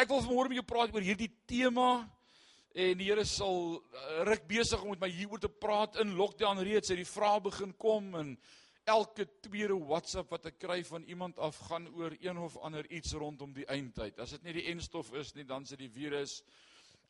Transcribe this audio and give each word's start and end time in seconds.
Ek 0.00 0.08
wil 0.08 0.22
vanmôre 0.24 0.48
met 0.48 0.56
jou 0.56 0.64
praat 0.64 0.94
oor 0.96 1.04
hierdie 1.04 1.28
tema 1.50 2.06
en 2.72 2.96
die 2.96 3.10
Here 3.10 3.24
sal 3.28 3.74
uh, 3.74 4.04
ruk 4.24 4.46
besig 4.48 4.80
om 4.80 4.94
met 4.94 5.02
my 5.02 5.10
hieroor 5.12 5.42
te 5.42 5.50
praat 5.52 5.98
in 6.00 6.14
lockdown 6.16 6.62
reeds 6.64 6.88
het 6.88 6.96
die 6.96 7.04
vrae 7.04 7.42
begin 7.44 7.74
kom 7.76 8.06
en 8.16 8.30
elke 8.88 9.26
tweede 9.44 9.76
WhatsApp 9.76 10.32
wat 10.32 10.48
ek 10.48 10.56
kry 10.62 10.78
van 10.88 11.04
iemand 11.04 11.36
af 11.36 11.58
gaan 11.66 11.90
oor 11.98 12.16
een 12.16 12.40
of 12.40 12.56
ander 12.64 12.88
iets 12.88 13.12
rondom 13.12 13.52
die 13.52 13.66
eindtyd. 13.68 14.16
As 14.24 14.32
dit 14.38 14.48
nie 14.48 14.56
die 14.62 14.64
enstof 14.72 15.12
is 15.20 15.34
nie, 15.36 15.44
dan 15.44 15.68
is 15.68 15.74
dit 15.74 15.84
die 15.84 15.92
virus. 15.98 16.38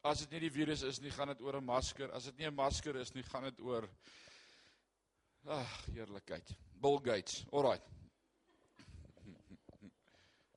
As 0.03 0.25
dit 0.25 0.35
nie 0.35 0.43
die 0.49 0.53
virus 0.59 0.83
is 0.83 0.99
nie, 1.05 1.15
gaan 1.15 1.31
dit 1.31 1.47
oor 1.47 1.61
'n 1.61 1.71
masker. 1.71 2.11
As 2.11 2.27
dit 2.27 2.43
nie 2.43 2.51
'n 2.51 2.59
masker 2.59 2.99
is 2.99 3.15
nie, 3.15 3.23
gaan 3.23 3.47
dit 3.47 3.61
oor 3.61 3.87
Ag, 5.47 5.87
heerlikheid. 5.95 6.57
Bill 6.75 6.99
Gates. 6.99 7.45
Alraai. 7.53 7.79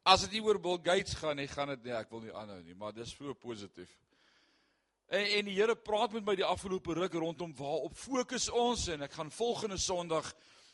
As 0.03 0.25
dit 0.25 0.35
nie 0.35 0.43
oor 0.43 0.59
Bill 0.59 0.79
Gates 0.83 1.15
gaan 1.15 1.37
nie, 1.39 1.47
gaan 1.47 1.69
dit 1.71 1.85
nie, 1.87 1.93
ek 1.95 2.09
wil 2.11 2.25
nie 2.25 2.33
aanhou 2.35 2.59
nie, 2.59 2.75
maar 2.75 2.91
dis 2.91 3.13
so 3.15 3.33
positief. 3.39 3.91
En 5.07 5.23
en 5.39 5.47
die 5.47 5.55
Here 5.55 5.75
praat 5.79 6.11
met 6.11 6.25
my 6.27 6.35
die 6.35 6.47
afgelope 6.47 6.95
ruk 6.97 7.15
rondom 7.21 7.53
waarop 7.55 7.95
fokus 7.95 8.49
ons 8.49 8.89
en 8.91 9.05
ek 9.07 9.15
gaan 9.15 9.31
volgende 9.31 9.77
Sondag 9.79 10.27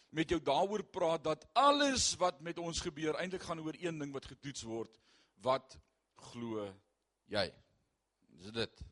met 0.09 0.33
jou 0.33 0.39
daaroor 0.41 0.81
praat 0.89 1.23
dat 1.27 1.45
alles 1.53 2.15
wat 2.17 2.41
met 2.41 2.57
ons 2.57 2.81
gebeur 2.81 3.19
eintlik 3.21 3.45
gaan 3.45 3.61
oor 3.61 3.77
een 3.77 4.01
ding 4.01 4.13
wat 4.15 4.25
getoets 4.25 4.65
word. 4.65 4.97
Wat 5.45 5.77
glo 6.31 6.65
jy? 7.29 7.45
Dis 8.39 8.55
dit. 8.55 8.83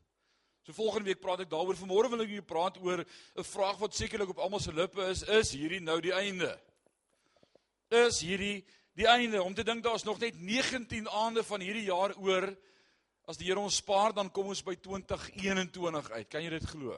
So 0.62 0.76
volgende 0.76 1.10
week 1.10 1.22
praat 1.24 1.42
ek 1.42 1.50
daaroor. 1.50 1.78
Vanmôre 1.80 2.12
wil 2.12 2.22
ek 2.22 2.30
julle 2.36 2.46
praat 2.46 2.78
oor 2.78 3.02
'n 3.02 3.50
vraag 3.50 3.78
wat 3.82 3.94
sekerlik 3.94 4.30
op 4.30 4.38
almal 4.38 4.60
se 4.60 4.72
lippe 4.72 5.02
is, 5.10 5.22
is 5.22 5.50
hierdie 5.50 5.80
nou 5.80 5.98
die 6.00 6.14
einde? 6.14 6.54
Is 7.90 8.20
hierdie 8.20 8.66
die 8.98 9.06
einde 9.06 9.42
om 9.42 9.54
te 9.54 9.62
dink 9.62 9.84
daar's 9.84 10.06
nog 10.06 10.18
net 10.18 10.40
19 10.40 11.06
aande 11.08 11.44
van 11.46 11.62
hierdie 11.62 11.86
jaar 11.86 12.16
oor. 12.18 12.48
As 13.28 13.38
die 13.38 13.46
Here 13.46 13.60
ons 13.60 13.78
spaar, 13.82 14.14
dan 14.16 14.30
kom 14.32 14.48
ons 14.50 14.64
by 14.64 14.74
2021 14.80 16.10
uit. 16.10 16.28
Kan 16.32 16.42
jy 16.42 16.50
dit 16.56 16.68
glo? 16.70 16.96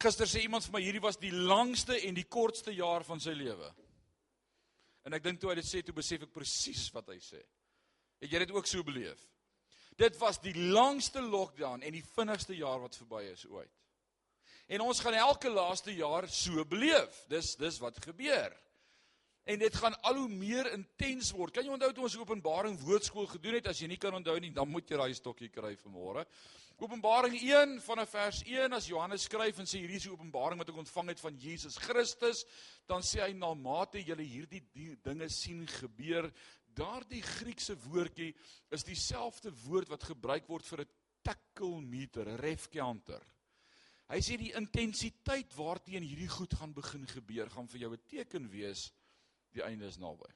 Gister 0.00 0.28
sê 0.28 0.44
iemand 0.44 0.64
vir 0.66 0.76
my 0.76 0.82
hierdie 0.84 1.02
was 1.02 1.18
die 1.20 1.32
langste 1.32 1.96
en 2.06 2.14
die 2.16 2.28
kortste 2.28 2.72
jaar 2.76 3.04
van 3.08 3.20
sy 3.20 3.34
lewe. 3.36 3.72
En 5.08 5.16
ek 5.16 5.24
dink 5.24 5.40
toe 5.40 5.50
hy 5.50 5.56
dit 5.58 5.66
sê, 5.66 5.80
toe 5.82 5.96
besef 5.96 6.28
ek 6.28 6.34
presies 6.34 6.86
wat 6.94 7.08
hy 7.10 7.18
sê. 7.24 7.40
Het 8.20 8.34
jy 8.34 8.44
dit 8.44 8.54
ook 8.54 8.68
so 8.68 8.84
beleef? 8.84 9.20
Dit 9.96 10.16
was 10.20 10.38
die 10.44 10.54
langste 10.54 11.24
lockdown 11.24 11.82
en 11.82 11.96
die 11.96 12.04
vinnigste 12.14 12.54
jaar 12.56 12.80
wat 12.84 12.96
verby 13.00 13.24
is 13.32 13.46
ooit. 13.48 13.72
En 14.70 14.84
ons 14.84 15.00
gaan 15.02 15.16
elke 15.18 15.50
laaste 15.50 15.92
jaar 15.96 16.28
so 16.30 16.62
beleef. 16.68 17.24
Dis 17.32 17.56
dis 17.58 17.80
wat 17.82 17.98
gebeur 18.04 18.52
en 19.44 19.58
dit 19.58 19.74
gaan 19.74 19.96
al 20.02 20.16
hoe 20.22 20.28
meer 20.28 20.72
intens 20.72 21.32
word. 21.32 21.54
Kan 21.54 21.64
jy 21.64 21.72
onthou 21.72 21.92
toe 21.92 22.04
ons 22.04 22.16
Openbaring 22.20 22.78
woordskool 22.80 23.26
gedoen 23.26 23.58
het? 23.58 23.70
As 23.72 23.80
jy 23.80 23.88
nie 23.88 24.00
kan 24.00 24.14
onthou 24.14 24.38
nie, 24.40 24.52
dan 24.54 24.68
moet 24.68 24.90
jy 24.90 24.98
daai 25.00 25.14
stokkie 25.14 25.50
kry 25.52 25.74
vanmôre. 25.80 26.26
Openbaring 26.80 27.34
1 27.36 27.74
vanaf 27.84 28.08
vers 28.14 28.38
1 28.46 28.72
as 28.72 28.86
Johannes 28.88 29.26
skryf 29.28 29.58
en 29.60 29.66
sê 29.68 29.82
hierdie 29.82 29.98
is 30.00 30.06
die 30.06 30.14
openbaring 30.14 30.56
wat 30.62 30.70
ek 30.72 30.78
ontvang 30.80 31.10
het 31.12 31.20
van 31.20 31.36
Jesus 31.36 31.76
Christus, 31.76 32.46
dan 32.88 33.04
sê 33.04 33.20
hy 33.20 33.34
na 33.36 33.50
mate 33.52 34.00
julle 34.00 34.24
hierdie 34.24 34.62
die 34.72 34.94
dinge 35.04 35.28
sien 35.28 35.66
gebeur, 35.68 36.30
daardie 36.72 37.20
Griekse 37.20 37.76
woordjie 37.84 38.30
is 38.72 38.86
dieselfde 38.88 39.52
woord 39.66 39.92
wat 39.92 40.08
gebruik 40.08 40.48
word 40.48 40.64
vir 40.72 40.86
'n 40.86 40.90
tachometer, 41.22 42.28
'n 42.28 42.40
ref 42.40 42.70
counter. 42.72 43.20
Hy 44.08 44.20
sê 44.24 44.38
die 44.38 44.54
intensiteit 44.56 45.52
waarteen 45.54 46.02
hierdie 46.02 46.32
goed 46.32 46.54
gaan 46.54 46.72
begin 46.72 47.04
gebeur, 47.06 47.50
gaan 47.50 47.68
vir 47.68 47.80
jou 47.80 47.92
'n 47.92 48.06
teken 48.08 48.48
wees 48.48 48.90
die 49.56 49.64
einde 49.66 49.88
is 49.90 49.98
naby. 50.00 50.28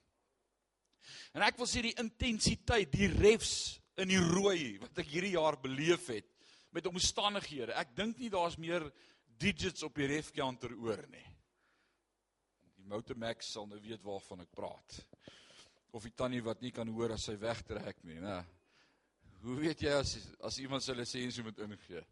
En 1.36 1.44
ek 1.44 1.58
wil 1.60 1.68
sê 1.68 1.82
die 1.84 1.96
intensiteit, 2.00 2.92
die 2.94 3.10
refs 3.12 3.80
in 4.00 4.10
die 4.10 4.20
rooi 4.20 4.78
wat 4.82 4.98
ek 5.02 5.10
hierdie 5.12 5.34
jaar 5.36 5.58
beleef 5.60 6.08
het 6.12 6.30
met 6.74 6.88
omstandighede. 6.90 7.74
Ek 7.78 7.94
dink 7.96 8.18
nie 8.18 8.32
daar's 8.32 8.58
meer 8.58 8.86
digits 9.38 9.84
op 9.86 9.94
die 9.98 10.08
ref 10.10 10.32
counter 10.34 10.74
oor 10.74 11.02
nie. 11.12 11.26
Die 12.78 12.88
Motomax 12.90 13.52
sal 13.54 13.68
nou 13.70 13.80
weet 13.82 14.02
waarvan 14.04 14.42
ek 14.44 14.52
praat. 14.54 14.98
Of 15.94 16.06
die 16.08 16.14
tannie 16.16 16.42
wat 16.42 16.62
nie 16.64 16.72
kan 16.74 16.88
hoor 16.90 17.14
as 17.14 17.28
sy 17.28 17.36
wegtrek 17.38 18.02
nie, 18.06 18.18
né? 18.22 18.40
Hoe 19.44 19.58
weet 19.60 19.84
jy 19.84 19.92
as 19.92 20.16
as 20.42 20.58
iemand 20.62 20.82
sy 20.82 20.96
lisensie 20.96 21.44
moet 21.44 21.60
ingee? 21.62 22.02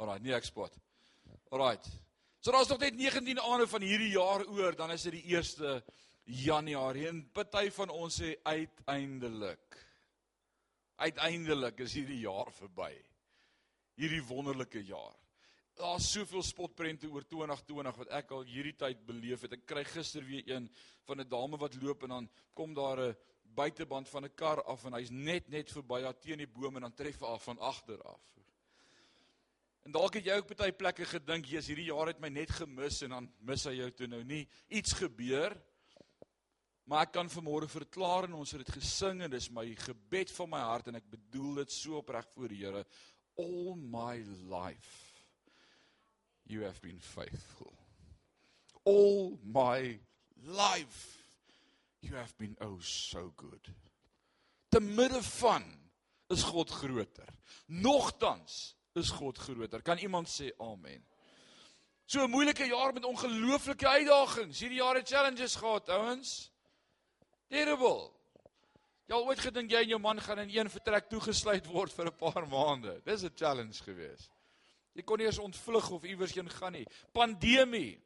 Alraai, 0.00 0.22
nee 0.24 0.34
ek 0.34 0.48
spot. 0.48 0.74
Alraai. 1.52 1.76
So 2.42 2.50
daar's 2.50 2.70
nog 2.72 2.80
net 2.82 2.96
19 2.98 3.38
aande 3.38 3.68
van 3.70 3.84
hierdie 3.86 4.14
jaar 4.16 4.42
oor, 4.48 4.74
dan 4.74 4.90
is 4.90 5.04
dit 5.06 5.20
die 5.20 5.36
eerste 5.36 5.76
Januarie 6.24 7.08
en 7.08 7.24
party 7.34 7.68
van 7.74 7.90
ons 7.90 8.20
sê 8.20 8.36
uiteindelik. 8.46 9.78
Uiteindelik 11.02 11.80
is 11.82 11.96
hierdie 11.98 12.20
jaar 12.22 12.52
verby. 12.54 12.92
Hierdie 13.98 14.22
wonderlike 14.28 14.84
jaar. 14.86 15.16
Daar's 15.76 16.10
soveel 16.12 16.44
spotprente 16.44 17.08
oor 17.08 17.24
2020 17.26 17.98
wat 18.02 18.12
ek 18.20 18.32
al 18.36 18.44
hierdie 18.46 18.76
tyd 18.78 19.00
beleef 19.06 19.46
het. 19.46 19.56
Ek 19.56 19.66
kry 19.66 19.82
gister 19.88 20.24
weer 20.24 20.44
een 20.46 20.68
van 21.08 21.20
'n 21.20 21.28
dame 21.28 21.58
wat 21.58 21.74
loop 21.82 22.02
en 22.02 22.08
dan 22.08 22.30
kom 22.54 22.74
daar 22.74 23.00
'n 23.00 23.16
buiteband 23.54 24.08
van 24.08 24.24
'n 24.24 24.34
kar 24.34 24.62
af 24.64 24.84
en 24.84 24.92
hy's 24.92 25.10
net 25.10 25.48
net 25.48 25.70
verby 25.70 26.02
haar 26.02 26.18
teen 26.20 26.38
die 26.38 26.46
boom 26.46 26.76
en 26.76 26.82
dan 26.82 26.94
tref 26.94 27.20
hy 27.20 27.26
af 27.26 27.42
van 27.44 27.58
agter 27.58 28.02
af. 28.02 28.20
En 29.84 29.90
dalk 29.90 30.14
het 30.14 30.24
jy 30.24 30.36
ook 30.38 30.56
baie 30.56 30.72
plekke 30.72 31.04
gedink, 31.04 31.46
"Jesus, 31.46 31.66
hierdie 31.66 31.90
jaar 31.90 32.06
het 32.06 32.20
my 32.20 32.28
net 32.28 32.50
gemis" 32.50 33.02
en 33.02 33.10
dan 33.10 33.32
mis 33.40 33.64
hy 33.64 33.72
jou 33.72 33.90
toe 33.90 34.06
nou 34.06 34.24
nie. 34.24 34.48
Iets 34.68 34.92
gebeur. 34.92 35.60
Maar 36.84 37.06
ek 37.06 37.12
kan 37.14 37.30
vanmôre 37.30 37.68
verklaar 37.70 38.26
en 38.26 38.34
ons 38.40 38.50
het 38.50 38.64
dit 38.64 38.74
gesing 38.74 39.22
en 39.22 39.30
dis 39.30 39.50
my 39.54 39.64
gebed 39.84 40.32
van 40.34 40.50
my 40.50 40.62
hart 40.66 40.90
en 40.90 40.98
ek 40.98 41.06
bedoel 41.12 41.62
dit 41.62 41.74
so 41.74 42.00
opreg 42.00 42.26
voor 42.34 42.50
die 42.50 42.62
Here. 42.64 42.84
All 43.38 43.76
my 43.76 44.18
life 44.50 45.12
you 46.50 46.64
have 46.66 46.82
been 46.82 47.00
faithful. 47.00 47.72
All 48.84 49.38
my 49.44 50.00
life 50.42 51.22
you 52.02 52.16
have 52.18 52.34
been 52.36 52.56
oh 52.60 52.80
so 52.80 53.32
good. 53.36 53.70
Te 54.68 54.80
midde 54.80 55.22
van 55.22 55.64
is 56.32 56.42
God 56.42 56.70
groter. 56.70 57.28
Nogtans 57.66 58.74
is 58.98 59.10
God 59.10 59.38
groter. 59.38 59.82
Kan 59.82 60.02
iemand 60.02 60.28
sê 60.28 60.50
amen? 60.58 61.04
So 62.06 62.24
'n 62.24 62.30
moeilike 62.30 62.66
jaar 62.66 62.92
met 62.92 63.04
ongelooflike 63.04 63.88
uitdagings. 63.88 64.60
Hierdie 64.60 64.82
jaar 64.82 64.94
het 64.94 65.08
challenges 65.08 65.54
gehad 65.54 65.88
ouens 65.88 66.51
Terrible. 67.52 68.08
Jy 69.10 69.16
al 69.18 69.26
ooit 69.28 69.40
gedink 69.44 69.74
jy 69.74 69.82
en 69.84 69.90
jou 69.90 69.98
man 70.00 70.20
gaan 70.24 70.40
in 70.46 70.54
een 70.54 70.70
vertrek 70.72 71.10
toegesluit 71.10 71.66
word 71.68 71.92
vir 71.92 72.06
'n 72.08 72.16
paar 72.16 72.46
maande? 72.48 73.02
Dis 73.04 73.24
'n 73.24 73.36
challenge 73.36 73.82
geweest. 73.84 74.30
Jy 74.94 75.02
kon 75.02 75.18
nie 75.18 75.26
eens 75.26 75.38
ontvlug 75.38 75.90
of 75.90 76.04
iewers 76.04 76.32
heen 76.32 76.48
gaan 76.48 76.72
nie. 76.72 76.86
Pandemie. 77.12 78.00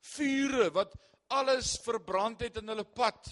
Vure 0.00 0.70
wat 0.70 0.94
alles 1.28 1.78
verbrand 1.82 2.40
het 2.40 2.56
in 2.56 2.68
hulle 2.68 2.84
pad. 2.84 3.26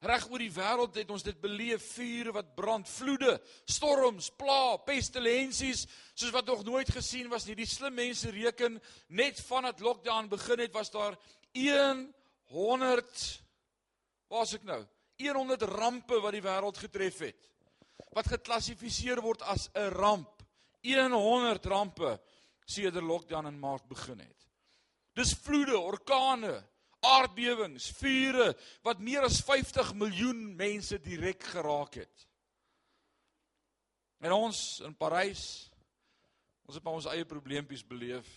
Reg 0.00 0.30
oor 0.30 0.38
die 0.38 0.50
wêreld 0.50 0.94
het 0.94 1.10
ons 1.10 1.22
dit 1.22 1.40
beleef, 1.40 1.92
vure 1.94 2.32
wat 2.32 2.54
brand, 2.54 2.88
vloede, 2.88 3.40
storms, 3.64 4.30
pla, 4.30 4.76
pestilensies 4.76 5.86
soos 6.14 6.30
wat 6.30 6.46
nog 6.46 6.64
nooit 6.64 6.90
gesien 6.90 7.28
was 7.28 7.46
nie. 7.46 7.54
Die 7.54 7.66
slim 7.66 7.94
mense 7.94 8.30
reken 8.30 8.82
net 9.08 9.40
vandat 9.40 9.80
lockdown 9.80 10.28
begin 10.28 10.58
het, 10.58 10.72
was 10.72 10.90
daar 10.90 11.18
100 12.44 13.41
Waar's 14.32 14.54
ek 14.56 14.64
nou? 14.64 14.80
100 15.20 15.62
rampe 15.68 16.16
wat 16.24 16.34
die 16.34 16.42
wêreld 16.42 16.78
getref 16.80 17.18
het. 17.26 17.48
Wat 18.16 18.30
geklassifiseer 18.32 19.20
word 19.22 19.42
as 19.44 19.68
'n 19.74 19.92
ramp. 19.92 20.42
100 20.82 21.66
rampe 21.66 22.20
sedert 22.64 23.04
lockdown 23.04 23.46
in 23.46 23.60
Maart 23.60 23.86
begin 23.88 24.18
het. 24.18 24.48
Dis 25.14 25.34
vloede, 25.34 25.78
orkane, 25.78 26.64
aardbewings, 27.00 27.90
vure 27.98 28.56
wat 28.82 28.98
meer 28.98 29.22
as 29.22 29.40
50 29.44 29.94
miljoen 29.94 30.56
mense 30.56 30.98
direk 30.98 31.42
geraak 31.42 31.94
het. 31.94 32.26
En 34.22 34.32
ons 34.32 34.80
in 34.80 34.94
Parys 34.94 35.68
ons 36.62 36.74
het 36.78 36.84
maar 36.84 36.94
ons 36.94 37.08
eie 37.10 37.24
probleempies 37.24 37.82
beleef. 37.84 38.28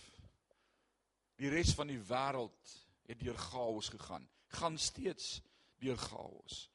Die 1.38 1.48
res 1.48 1.72
van 1.74 1.86
die 1.86 2.00
wêreld 2.00 2.72
het 3.06 3.20
deur 3.20 3.38
chaos 3.38 3.88
gegaan. 3.88 4.28
Gaan 4.48 4.78
steeds 4.78 5.40
deur 5.78 5.96
chaos. 5.96 6.70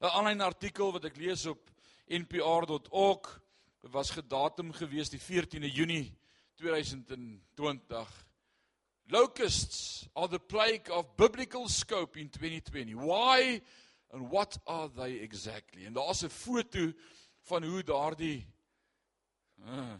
'n 0.00 0.10
Aanlyn 0.10 0.40
artikel 0.40 0.92
wat 0.92 1.04
ek 1.04 1.16
lees 1.16 1.46
op 1.46 1.70
npr.org 2.08 3.40
was 3.92 4.10
gedatum 4.10 4.72
gewees 4.72 5.10
die 5.12 5.20
14de 5.20 5.70
Junie 5.72 6.12
2020. 6.56 8.26
Locusts 9.06 10.08
are 10.14 10.28
the 10.28 10.38
plague 10.38 10.88
of 10.90 11.16
biblical 11.16 11.68
scope 11.68 12.20
in 12.20 12.30
2020. 12.30 12.94
Why 12.94 13.60
and 14.12 14.30
what 14.30 14.58
are 14.66 14.88
they 14.88 15.20
exactly? 15.20 15.84
En 15.84 15.92
daar's 15.92 16.22
'n 16.22 16.28
foto 16.30 16.92
van 17.40 17.64
hoe 17.64 17.82
daardie 17.82 18.46
uh, 19.58 19.94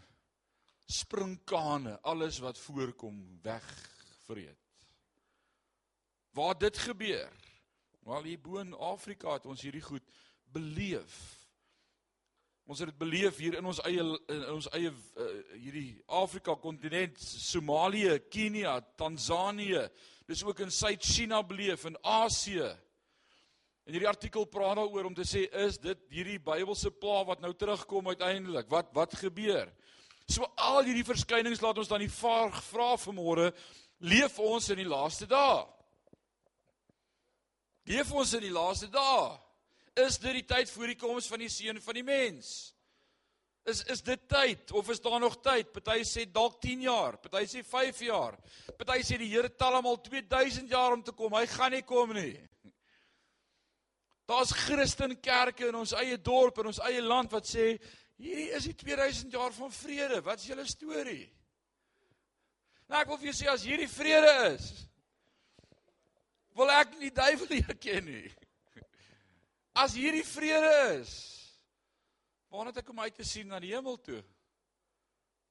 sprinkane 0.85 1.99
alles 2.01 2.39
wat 2.39 2.59
voorkom 2.59 3.39
wegvreet. 3.41 4.57
Waar 6.31 6.57
dit 6.57 6.77
gebeur? 6.77 7.31
Wel 8.05 8.23
hier 8.23 8.37
bo 8.37 8.59
in 8.61 8.75
Afrika 8.77 9.33
het 9.33 9.47
ons 9.49 9.63
hierdie 9.65 9.81
goed 9.81 10.03
beleef. 10.53 11.15
Ons 12.69 12.83
het 12.83 12.91
dit 12.91 12.99
beleef 13.01 13.39
hier 13.41 13.57
in 13.57 13.65
ons 13.65 13.79
eie 13.81 14.03
in 14.29 14.43
ons 14.53 14.67
eie 14.77 14.91
uh, 14.91 15.29
hierdie 15.57 15.95
Afrika 16.13 16.53
kontinent, 16.61 17.17
Somalië, 17.17 18.19
Kenia, 18.29 18.75
Tansanië. 19.01 19.87
Dis 20.29 20.45
ook 20.45 20.61
in 20.61 20.73
Suid-China 20.73 21.41
beleef 21.49 21.87
in 21.89 21.97
Asië. 22.05 22.69
En 23.85 23.97
hierdie 23.97 24.09
artikel 24.09 24.45
praat 24.53 24.77
daaroor 24.77 25.09
om 25.09 25.17
te 25.17 25.25
sê 25.25 25.47
is 25.65 25.81
dit 25.81 26.05
hierdie 26.13 26.37
Bybelse 26.37 26.93
pla 26.93 27.23
wat 27.25 27.41
nou 27.41 27.55
terugkom 27.57 28.13
uiteindelik? 28.13 28.69
Wat 28.69 28.93
wat 28.93 29.17
gebeur? 29.17 29.73
So 30.29 30.45
al 30.61 30.83
hierdie 30.85 31.09
verskynings 31.09 31.61
laat 31.65 31.81
ons 31.81 31.89
dan 31.89 32.05
die 32.05 32.13
vraag 32.13 32.61
vra 32.69 32.93
vanmôre, 33.01 33.49
leef 34.05 34.37
ons 34.37 34.69
in 34.69 34.85
die 34.85 34.91
laaste 34.93 35.25
dae? 35.29 35.65
Leef 37.85 38.11
ons 38.11 38.33
in 38.33 38.47
die 38.47 38.53
laaste 38.53 38.89
dae? 38.91 39.35
is 39.95 40.17
dit 40.19 40.41
die 40.41 40.47
tyd 40.47 40.71
voor 40.71 40.91
die 40.91 40.99
koms 40.99 41.27
van 41.31 41.43
die 41.43 41.51
seun 41.51 41.79
van 41.81 41.97
die 41.97 42.05
mens? 42.05 42.49
Is 43.65 43.81
is 43.89 44.03
dit 44.05 44.27
tyd 44.29 44.71
of 44.77 44.89
is 44.93 45.01
daar 45.01 45.19
nog 45.19 45.39
tyd? 45.41 45.71
Party 45.73 46.03
sê 46.05 46.25
dalk 46.29 46.59
10 46.61 46.83
jaar, 46.85 47.17
party 47.17 47.45
sê 47.49 47.63
5 47.65 48.01
jaar. 48.05 48.35
Party 48.77 48.99
sê 49.01 49.17
die 49.17 49.31
Here 49.31 49.49
tel 49.49 49.73
hom 49.73 49.87
al 49.89 50.01
2000 50.03 50.69
jaar 50.69 50.93
om 50.93 51.01
te 51.03 51.15
kom. 51.15 51.33
Hy 51.33 51.45
gaan 51.49 51.73
nie 51.73 51.81
kom 51.81 52.13
nie. 52.13 52.35
Daar's 54.29 54.53
Christen 54.65 55.15
kerke 55.21 55.69
in 55.69 55.79
ons 55.79 55.93
eie 55.97 56.17
dorp 56.17 56.59
en 56.59 56.71
ons 56.73 56.81
eie 56.85 57.01
land 57.01 57.31
wat 57.33 57.47
sê 57.47 57.75
hierdie 58.21 58.51
is 58.57 58.67
die 58.69 58.75
2000 58.77 59.33
jaar 59.33 59.53
van 59.55 59.71
vrede. 59.71 60.21
Wat 60.25 60.41
is 60.41 60.49
julle 60.51 60.67
storie? 60.69 61.25
Nou 62.89 63.01
ek 63.01 63.09
wil 63.09 63.21
vir 63.21 63.31
julle 63.31 63.39
sê 63.39 63.49
as 63.49 63.65
hierdie 63.65 63.89
vrede 63.89 64.35
is, 64.51 64.69
wil 66.55 66.71
ek 66.71 66.95
nie 66.95 67.09
die 67.09 67.15
duiwel 67.15 67.51
leer 67.53 67.77
ken 67.81 68.07
nie. 68.07 68.29
As 69.75 69.95
hierdie 69.97 70.23
vrede 70.23 70.71
is, 71.01 71.13
waar 72.47 72.69
het 72.69 72.79
ek 72.79 72.89
om 72.93 73.03
uit 73.03 73.15
te 73.15 73.27
sien 73.27 73.49
na 73.51 73.59
die 73.59 73.73
hemel 73.75 73.99
toe? 73.99 74.21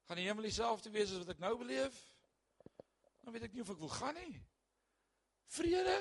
Gaan 0.09 0.21
die 0.21 0.27
hemel 0.29 0.49
dieselfde 0.49 0.93
wees 0.93 1.13
as 1.13 1.21
wat 1.21 1.35
ek 1.37 1.43
nou 1.45 1.55
beleef? 1.61 1.97
Dan 3.25 3.33
weet 3.37 3.49
ek 3.49 3.57
nie 3.57 3.65
of 3.65 3.73
ek 3.73 3.81
wil 3.81 3.93
gaan 3.93 4.17
nie. 4.17 4.37
Vrede? 5.53 5.97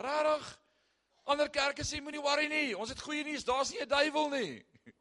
Rarig. 0.00 0.46
Ander 1.30 1.50
kerke 1.52 1.86
sê 1.86 2.00
moenie 2.02 2.22
worry 2.22 2.48
nie. 2.50 2.74
Ons 2.78 2.94
het 2.94 3.02
goeie 3.02 3.26
nuus, 3.26 3.46
daar's 3.46 3.70
nie 3.74 3.82
'n 3.82 3.90
duiwel 3.90 4.30
nie. 4.34 4.52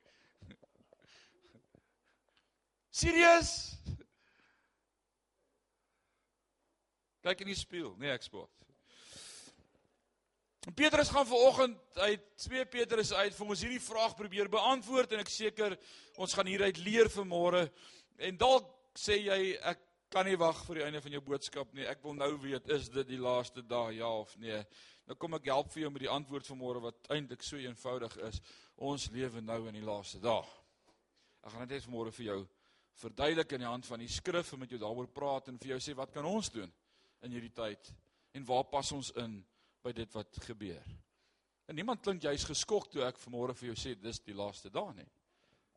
Serieus? 3.01 3.53
Kyk 7.21 7.41
in 7.41 7.51
die 7.51 7.57
spieël, 7.57 7.93
nee 7.97 8.11
ek 8.13 8.25
spot. 8.25 8.68
Petrus 10.59 11.09
gaan 11.09 11.27
vanoggend 11.27 11.77
uit 11.93 12.21
2 12.35 12.65
Petrus 12.65 13.13
uit 13.13 13.35
vir 13.35 13.47
ons 13.47 13.61
hierdie 13.63 13.79
vraag 13.81 14.15
probeer 14.15 14.49
beantwoord 14.51 15.13
en 15.15 15.21
ek 15.23 15.31
seker 15.31 15.75
ons 16.19 16.33
gaan 16.35 16.49
hieruit 16.51 16.81
leer 16.83 17.07
vanmôre. 17.13 17.61
En 18.19 18.37
dalk 18.37 18.67
sê 18.91 19.15
jy 19.21 19.55
ek 19.55 19.85
kan 20.11 20.27
nie 20.27 20.35
wag 20.41 20.59
vir 20.65 20.81
die 20.81 20.83
einde 20.83 21.01
van 21.05 21.13
jou 21.15 21.21
boodskap 21.23 21.71
nie. 21.73 21.85
Ek 21.87 22.03
wil 22.03 22.17
nou 22.17 22.33
weet 22.43 22.67
is 22.75 22.89
dit 22.91 23.07
die 23.07 23.21
laaste 23.21 23.63
dag 23.63 23.93
ja 23.95 24.09
of 24.19 24.33
nee. 24.41 24.57
Nou 25.07 25.15
kom 25.15 25.37
ek 25.37 25.47
help 25.47 25.71
vir 25.71 25.85
jou 25.85 25.91
met 25.95 26.03
die 26.03 26.11
antwoord 26.11 26.49
vanmôre 26.51 26.81
wat 26.89 27.07
eintlik 27.15 27.45
so 27.45 27.55
eenvoudig 27.55 28.17
is. 28.27 28.41
Ons 28.75 29.07
lewe 29.15 29.41
nou 29.41 29.61
in 29.69 29.79
die 29.79 29.85
laaste 29.85 30.19
dag. 30.19 30.49
Ek 31.39 31.53
gaan 31.53 31.69
net 31.69 31.85
vanmôre 31.87 32.11
vir 32.17 32.25
jou 32.33 32.39
verduidelik 32.99 33.55
in 33.55 33.63
die 33.63 33.69
hand 33.69 33.87
van 33.87 34.03
die 34.03 34.11
skrif 34.11 34.51
en 34.51 34.59
met 34.59 34.75
jou 34.75 34.81
daaroor 34.81 35.07
praat 35.07 35.47
en 35.47 35.61
vir 35.61 35.77
jou 35.77 35.79
sê 35.87 35.95
wat 35.95 36.11
kan 36.11 36.27
ons 36.27 36.51
doen 36.51 36.67
in 37.23 37.31
hierdie 37.31 37.55
tyd 37.55 37.93
en 38.35 38.43
waar 38.49 38.67
pas 38.67 38.91
ons 38.91 39.13
in? 39.23 39.39
By 39.89 39.95
dit 39.97 40.13
wat 40.13 40.41
gebeur. 40.45 40.85
En 41.69 41.77
niemand 41.77 42.01
klink 42.05 42.25
jy's 42.25 42.45
geskok 42.45 42.89
toe 42.93 43.05
ek 43.07 43.17
vanmôre 43.21 43.55
vir 43.57 43.71
jou 43.71 43.77
sê 43.77 43.95
dis 43.97 44.21
die 44.25 44.37
laaste 44.37 44.69
dag 44.73 44.91
nie. 44.97 45.07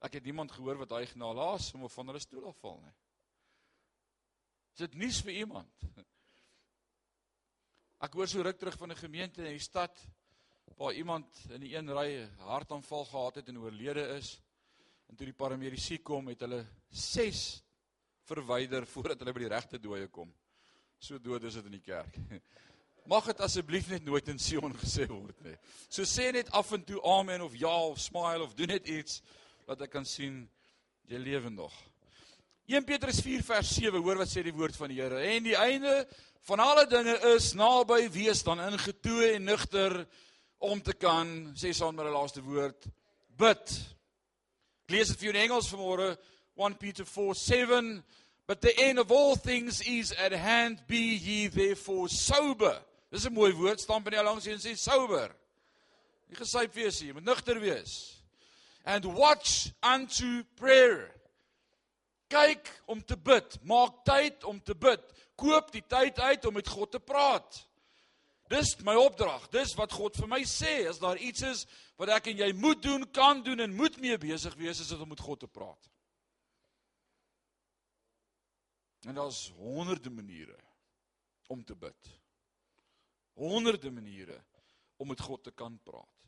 Ek 0.05 0.19
het 0.19 0.27
niemand 0.27 0.53
gehoor 0.53 0.81
wat 0.83 0.93
hy 0.97 1.05
genaal 1.13 1.37
laas 1.39 1.71
om 1.77 1.87
van 1.89 2.11
hulle 2.11 2.21
stoel 2.21 2.49
afval 2.51 2.81
nie. 2.83 2.95
Is 4.73 4.85
dit 4.87 4.97
nuus 5.01 5.21
vir 5.25 5.43
iemand? 5.45 5.85
Ek 8.03 8.17
hoor 8.19 8.29
so 8.29 8.43
ruk 8.43 8.59
terug 8.59 8.77
van 8.81 8.91
'n 8.91 8.99
gemeente 8.99 9.45
in 9.45 9.53
die 9.55 9.63
stad 9.63 10.01
waar 10.77 10.95
iemand 10.95 11.29
in 11.55 11.61
die 11.61 11.77
een 11.77 11.93
ry 11.93 12.27
hartaanval 12.41 13.05
gehad 13.05 13.37
het 13.37 13.49
en 13.49 13.59
oorlede 13.59 14.07
is. 14.17 14.41
En 15.09 15.17
toe 15.17 15.27
die 15.27 15.37
paramedici 15.37 16.03
kom, 16.03 16.29
het 16.29 16.41
hulle 16.41 16.67
6 16.91 17.63
verwyder 18.25 18.87
voordat 18.87 19.19
hulle 19.19 19.33
by 19.33 19.45
die 19.45 19.53
regte 19.55 19.79
dooie 19.79 20.09
kom. 20.09 20.33
So 20.99 21.19
dood 21.19 21.45
is 21.45 21.55
dit 21.55 21.65
in 21.65 21.79
die 21.79 21.85
kerk. 21.85 22.19
Mag 23.11 23.27
dit 23.27 23.41
asseblief 23.43 23.89
net 23.91 24.05
nooit 24.07 24.29
in 24.31 24.39
Sion 24.39 24.75
gesê 24.83 25.09
word 25.11 25.39
nie. 25.43 25.57
So 25.89 26.07
sê 26.07 26.31
net 26.35 26.51
af 26.55 26.71
en 26.73 26.85
toe 26.87 27.01
amen 27.19 27.43
of 27.43 27.57
ja 27.59 27.73
of 27.89 28.01
smile 28.01 28.45
of 28.45 28.55
doen 28.55 28.71
net 28.71 28.87
iets 28.89 29.23
dat 29.67 29.83
ek 29.83 29.91
kan 29.97 30.07
sien 30.07 30.45
jy 31.11 31.19
lewe 31.19 31.51
nog. 31.51 31.75
1 32.71 32.87
Petrus 32.87 33.19
4 33.21 33.43
vers 33.43 33.73
7 33.75 33.99
hoor 33.99 34.23
wat 34.23 34.31
sê 34.31 34.45
die 34.47 34.55
woord 34.55 34.77
van 34.79 34.93
die 34.93 35.01
Here. 35.03 35.19
En 35.19 35.43
die 35.43 35.57
einde 35.59 36.07
van 36.47 36.63
alle 36.63 36.87
dinge 36.87 37.17
is 37.35 37.53
naby 37.59 38.07
wees 38.15 38.45
dan 38.47 38.63
ingetoe 38.63 39.33
en 39.33 39.51
nugter 39.51 39.97
om 40.63 40.79
te 40.83 40.95
kan 40.95 41.27
sê 41.59 41.75
saam 41.75 41.99
met 41.99 42.07
die 42.07 42.15
laaste 42.15 42.45
woord 42.47 42.87
bid. 43.35 43.75
Ek 44.87 44.95
lees 44.95 45.11
dit 45.11 45.19
vir 45.19 45.29
jou 45.29 45.35
in 45.35 45.43
Engels 45.43 45.73
vanmôre 45.75 46.13
1 46.55 46.79
Peter 46.79 47.09
4:7 47.09 47.99
But 48.47 48.61
the 48.61 48.75
end 48.77 48.99
of 48.99 49.11
all 49.11 49.37
things 49.37 49.81
is 49.87 50.13
at 50.19 50.33
hand 50.33 50.83
be 50.87 51.15
ye 51.15 51.47
therefore 51.47 52.09
sober 52.09 52.77
Dis 53.13 53.27
'n 53.29 53.33
mooi 53.33 53.53
woord, 53.53 53.81
staan 53.81 54.03
by 54.03 54.11
die 54.11 54.23
langs 54.25 54.47
en 54.49 54.61
sê 54.61 54.73
sober. 54.75 55.35
Nie 56.29 56.37
gesyp 56.37 56.73
wees 56.73 57.01
nie, 57.03 57.13
moet 57.13 57.25
nugter 57.25 57.61
wees. 57.61 58.23
And 58.85 59.05
watch 59.05 59.69
unto 59.83 60.43
prayer. 60.57 61.13
Kyk 62.29 62.71
om 62.87 63.05
te 63.05 63.17
bid, 63.17 63.59
maak 63.69 64.05
tyd 64.05 64.45
om 64.45 64.63
te 64.63 64.75
bid. 64.75 65.05
Koop 65.37 65.73
die 65.73 65.85
tyd 65.87 66.19
uit 66.19 66.47
om 66.47 66.55
met 66.55 66.69
God 66.69 66.91
te 66.91 67.01
praat. 67.01 67.67
Dis 68.49 68.79
my 68.81 68.95
opdrag. 68.95 69.45
Dis 69.51 69.75
wat 69.75 69.93
God 69.93 70.17
vir 70.17 70.29
my 70.29 70.41
sê. 70.49 70.89
As 70.89 70.99
daar 70.99 71.21
iets 71.21 71.43
is 71.43 71.67
wat 72.01 72.09
ek 72.09 72.27
en 72.33 72.37
jy 72.37 72.53
moet 72.53 72.83
doen, 72.83 73.05
kan 73.13 73.43
doen 73.43 73.61
en 73.61 73.77
moet 73.77 74.01
mee 74.01 74.17
besig 74.19 74.55
wees, 74.55 74.81
is 74.81 74.89
dit 74.89 75.01
om 75.01 75.09
met 75.09 75.21
God 75.21 75.41
te 75.41 75.47
praat. 75.47 75.91
En 79.05 79.15
daar's 79.15 79.53
honderde 79.57 80.11
maniere 80.11 80.59
om 81.49 81.65
te 81.65 81.77
bid 81.77 82.22
honderde 83.39 83.91
maniere 83.91 84.39
om 84.97 85.09
met 85.09 85.21
God 85.21 85.45
te 85.45 85.55
kan 85.55 85.79
praat. 85.83 86.23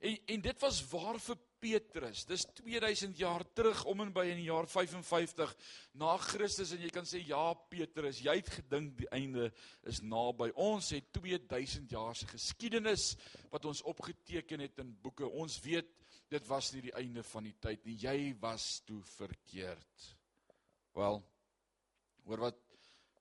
En 0.00 0.16
en 0.26 0.40
dit 0.40 0.60
was 0.64 0.80
waar 0.88 1.18
vir 1.20 1.36
Petrus. 1.60 2.24
Dis 2.24 2.46
2000 2.56 3.18
jaar 3.20 3.44
terug 3.52 3.82
om 3.84 4.00
en 4.00 4.12
by 4.16 4.24
in 4.30 4.38
die 4.40 4.48
jaar 4.48 4.68
55 4.68 5.52
na 6.00 6.14
Christus 6.22 6.72
en 6.72 6.80
jy 6.80 6.88
kan 6.94 7.08
sê 7.08 7.20
ja 7.28 7.42
Petrus, 7.68 8.22
jy 8.24 8.38
het 8.38 8.48
gedink 8.54 8.94
die 9.02 9.10
einde 9.12 9.50
is 9.88 10.00
naby. 10.00 10.48
Ons 10.56 10.94
het 10.96 11.10
2000 11.18 11.92
jaar 11.92 12.16
se 12.16 12.30
geskiedenis 12.30 13.12
wat 13.52 13.68
ons 13.68 13.84
opgeteken 13.92 14.64
het 14.64 14.80
in 14.80 14.94
boeke. 15.04 15.28
Ons 15.28 15.60
weet 15.66 15.92
dit 16.30 16.48
was 16.48 16.72
nie 16.72 16.86
die 16.88 16.96
einde 16.96 17.24
van 17.26 17.44
die 17.50 17.56
tyd 17.60 17.84
nie. 17.84 17.98
Jy 18.00 18.32
was 18.40 18.80
toe 18.88 19.02
verkeerd. 19.18 20.10
Wel, 20.96 21.20
hoor 22.24 22.44
wat 22.48 22.60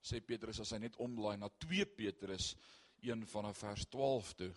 sê 0.06 0.22
Petrus 0.24 0.62
as 0.64 0.72
hy 0.72 0.86
net 0.86 0.96
omlaai 1.04 1.36
na 1.42 1.50
2 1.60 1.86
Petrus 1.98 2.54
1 3.02 3.28
vanaf 3.28 3.58
vers 3.58 3.86
12 3.90 4.34
toe. 4.34 4.52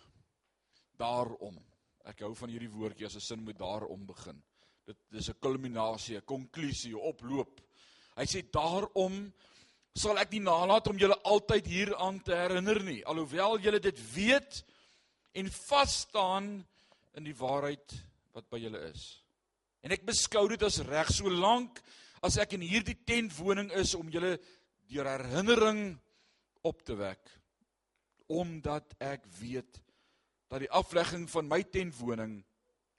Daarom. 0.97 1.57
Ek 2.03 2.19
hou 2.25 2.33
van 2.35 2.51
hierdie 2.51 2.71
woordjie 2.71 3.05
as 3.05 3.15
'n 3.15 3.19
sin 3.21 3.43
moet 3.43 3.57
daarom 3.57 4.05
begin. 4.05 4.41
Dit 4.85 4.97
dis 5.09 5.29
'n 5.29 5.39
kulminasie, 5.39 6.17
'n 6.17 6.25
konklusie, 6.25 6.93
'n 6.93 6.99
oploop. 6.99 7.61
Hy 8.15 8.25
sê 8.25 8.43
daarom 8.51 9.33
sal 9.95 10.17
ek 10.17 10.31
nie 10.31 10.39
nalat 10.39 10.87
om 10.87 10.97
julle 10.97 11.17
altyd 11.23 11.67
hieraan 11.67 12.19
te 12.23 12.35
herinner 12.35 12.83
nie, 12.83 13.05
alhoewel 13.05 13.59
julle 13.59 13.79
dit 13.79 13.99
weet 14.13 14.63
en 15.33 15.49
vas 15.49 15.99
staan 15.99 16.65
in 17.13 17.23
die 17.23 17.35
waarheid 17.37 17.93
wat 18.33 18.49
by 18.49 18.57
julle 18.57 18.81
is. 18.89 19.23
En 19.83 19.91
ek 19.91 20.05
beskou 20.05 20.47
dit 20.47 20.63
as 20.63 20.79
reg 20.79 21.09
solank 21.13 21.81
as 22.23 22.37
ek 22.37 22.53
in 22.53 22.61
hierdie 22.61 22.97
tentwoning 23.05 23.71
is 23.71 23.93
om 23.95 24.09
julle 24.09 24.39
deur 24.89 25.05
herinnering 25.05 25.99
op 26.63 26.81
te 26.83 26.95
wek 26.95 27.42
omdat 28.31 28.95
ek 28.97 29.25
weet 29.39 29.81
dat 30.47 30.63
die 30.63 30.71
aflegging 30.71 31.25
van 31.29 31.47
my 31.49 31.63
tentwoning 31.63 32.43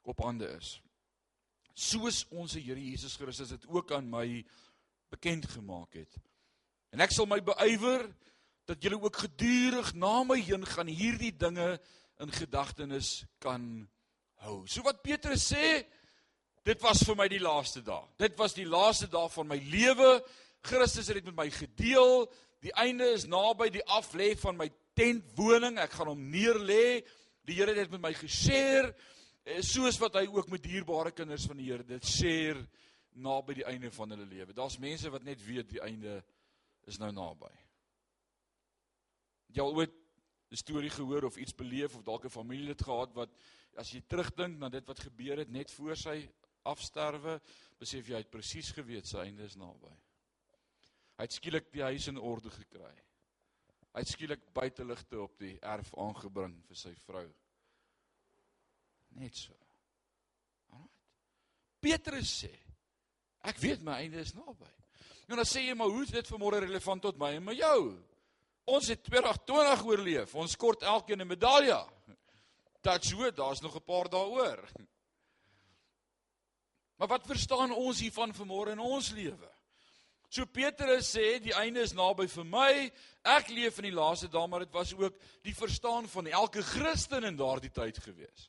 op 0.03 0.21
hande 0.25 0.49
is. 0.57 0.81
Soos 1.75 2.25
ons 2.31 2.55
Here 2.55 2.81
Jesus 2.81 3.17
Christus 3.19 3.55
dit 3.55 3.67
ook 3.67 3.93
aan 3.93 4.09
my 4.11 4.45
bekend 5.11 5.47
gemaak 5.51 5.95
het. 5.95 6.19
En 6.95 7.03
ek 7.03 7.15
sal 7.15 7.27
my 7.31 7.41
beywer 7.43 8.07
dat 8.69 8.83
julle 8.83 9.01
ook 9.03 9.17
gedurig 9.27 9.93
na 9.99 10.23
my 10.25 10.39
heen 10.41 10.65
gaan 10.67 10.89
hierdie 10.89 11.35
dinge 11.37 11.75
in 12.23 12.33
gedagtenis 12.33 13.25
kan 13.43 13.89
hou. 14.45 14.63
So 14.67 14.85
wat 14.87 15.03
Petrus 15.03 15.49
sê, 15.51 15.83
dit 16.65 16.81
was 16.85 17.03
vir 17.05 17.19
my 17.19 17.27
die 17.29 17.43
laaste 17.43 17.83
dag. 17.85 18.07
Dit 18.21 18.39
was 18.41 18.55
die 18.57 18.69
laaste 18.69 19.09
dag 19.11 19.33
van 19.35 19.51
my 19.51 19.59
lewe. 19.59 20.17
Christus 20.65 21.11
het 21.11 21.21
dit 21.21 21.29
met 21.29 21.43
my 21.43 21.51
gedeel. 21.53 22.25
Die 22.65 22.73
einde 22.81 23.11
is 23.13 23.27
naby 23.29 23.69
die 23.75 23.85
aflê 23.93 24.33
van 24.41 24.57
my 24.57 24.71
tentwoning. 24.95 25.79
Ek 25.83 25.93
gaan 25.97 26.13
hom 26.13 26.23
neerlê. 26.31 27.05
Die 27.45 27.59
Here 27.59 27.75
het 27.77 27.91
met 27.93 28.01
my 28.01 28.15
geshare 28.17 28.95
eh, 29.45 29.61
soos 29.61 29.99
wat 30.01 30.17
hy 30.17 30.25
ook 30.33 30.49
met 30.53 30.63
dierbare 30.65 31.13
kinders 31.13 31.45
van 31.51 31.61
die 31.61 31.69
Here 31.69 31.85
dit 31.85 32.07
share 32.09 32.63
naby 33.15 33.61
die 33.61 33.67
einde 33.69 33.91
van 33.95 34.15
hulle 34.15 34.27
lewe. 34.27 34.55
Daar's 34.57 34.79
mense 34.83 35.11
wat 35.13 35.27
net 35.27 35.43
weet 35.45 35.69
die 35.71 35.83
einde 35.85 36.19
is 36.91 36.99
nou 36.99 37.13
naby. 37.15 37.51
Jy 39.55 39.63
al 39.63 39.77
ooit 39.77 39.93
'n 40.51 40.57
storie 40.57 40.91
gehoor 40.91 41.25
of 41.25 41.37
iets 41.37 41.55
beleef 41.55 41.95
of 41.95 42.03
dalk 42.03 42.25
'n 42.25 42.31
familielid 42.31 42.83
gehad 42.83 43.15
wat 43.15 43.31
as 43.77 43.91
jy 43.91 44.03
terugdink 44.07 44.59
na 44.59 44.69
dit 44.69 44.87
wat 44.87 44.99
gebeur 44.99 45.39
het 45.39 45.51
net 45.51 45.71
voor 45.71 45.97
sy 45.97 46.29
afsterwe, 46.63 47.41
besef 47.79 48.09
jy 48.09 48.15
hy 48.15 48.23
het 48.23 48.31
presies 48.31 48.71
geweet 48.73 49.07
sy 49.07 49.19
einde 49.19 49.45
is 49.45 49.57
naby. 49.57 49.91
Hy 51.19 51.23
het 51.23 51.33
skielik 51.33 51.73
die 51.73 51.83
huis 51.83 52.09
in 52.09 52.19
orde 52.19 52.51
gekry. 52.51 52.95
Hy 53.95 54.03
het 54.03 54.11
skielik 54.11 54.41
buiteligte 54.55 55.21
op 55.23 55.37
die 55.39 55.55
erf 55.63 55.93
aangebring 56.03 56.57
vir 56.67 56.79
sy 56.79 56.91
vrou. 57.07 57.27
Net 59.21 59.37
so. 59.39 59.55
Alraai. 60.75 61.05
Petrus 61.85 62.33
sê, 62.43 62.51
ek 63.47 63.61
weet 63.63 63.85
my 63.87 64.01
einde 64.03 64.19
is 64.19 64.35
naby. 64.35 64.71
Nou 65.29 65.39
dan 65.39 65.47
sê 65.49 65.63
jy 65.69 65.77
maar 65.79 65.93
hoe 65.93 66.03
is 66.03 66.11
dit 66.13 66.33
vanmôre 66.33 66.65
relevant 66.65 67.07
tot 67.07 67.21
my 67.21 67.31
en 67.37 67.47
my 67.47 67.55
jou? 67.55 67.79
Ons 68.75 68.89
het 68.91 69.05
2020 69.07 69.85
oorleef. 69.87 70.35
Ons 70.35 70.57
kort 70.57 70.83
elkeen 70.83 71.21
'n 71.21 71.29
medalje. 71.29 71.79
Dit 72.83 73.05
so, 73.05 73.31
daar's 73.31 73.61
nog 73.61 73.77
'n 73.77 73.85
paar 73.85 74.09
daaroor. 74.09 74.69
Maar 76.97 77.09
wat 77.09 77.27
verstaan 77.27 77.73
ons 77.73 78.01
hiervan 78.01 78.35
vanmôre 78.35 78.73
in 78.73 78.79
ons 78.79 79.11
lewe? 79.11 79.51
So 80.35 80.47
Petrus 80.51 81.13
sê 81.15 81.37
die 81.39 81.55
einde 81.55 81.85
is 81.87 81.93
naby 81.95 82.25
vir 82.27 82.47
my. 82.51 82.71
Ek 83.37 83.53
leef 83.55 83.77
in 83.79 83.87
die 83.87 83.95
laaste 83.95 84.27
dae, 84.27 84.49
maar 84.51 84.65
dit 84.65 84.73
was 84.75 84.91
ook 84.99 85.21
die 85.47 85.55
verstaan 85.55 86.09
van 86.11 86.27
elke 86.27 86.65
Christen 86.67 87.29
in 87.29 87.39
daardie 87.39 87.71
tyd 87.71 88.01
gewees. 88.03 88.49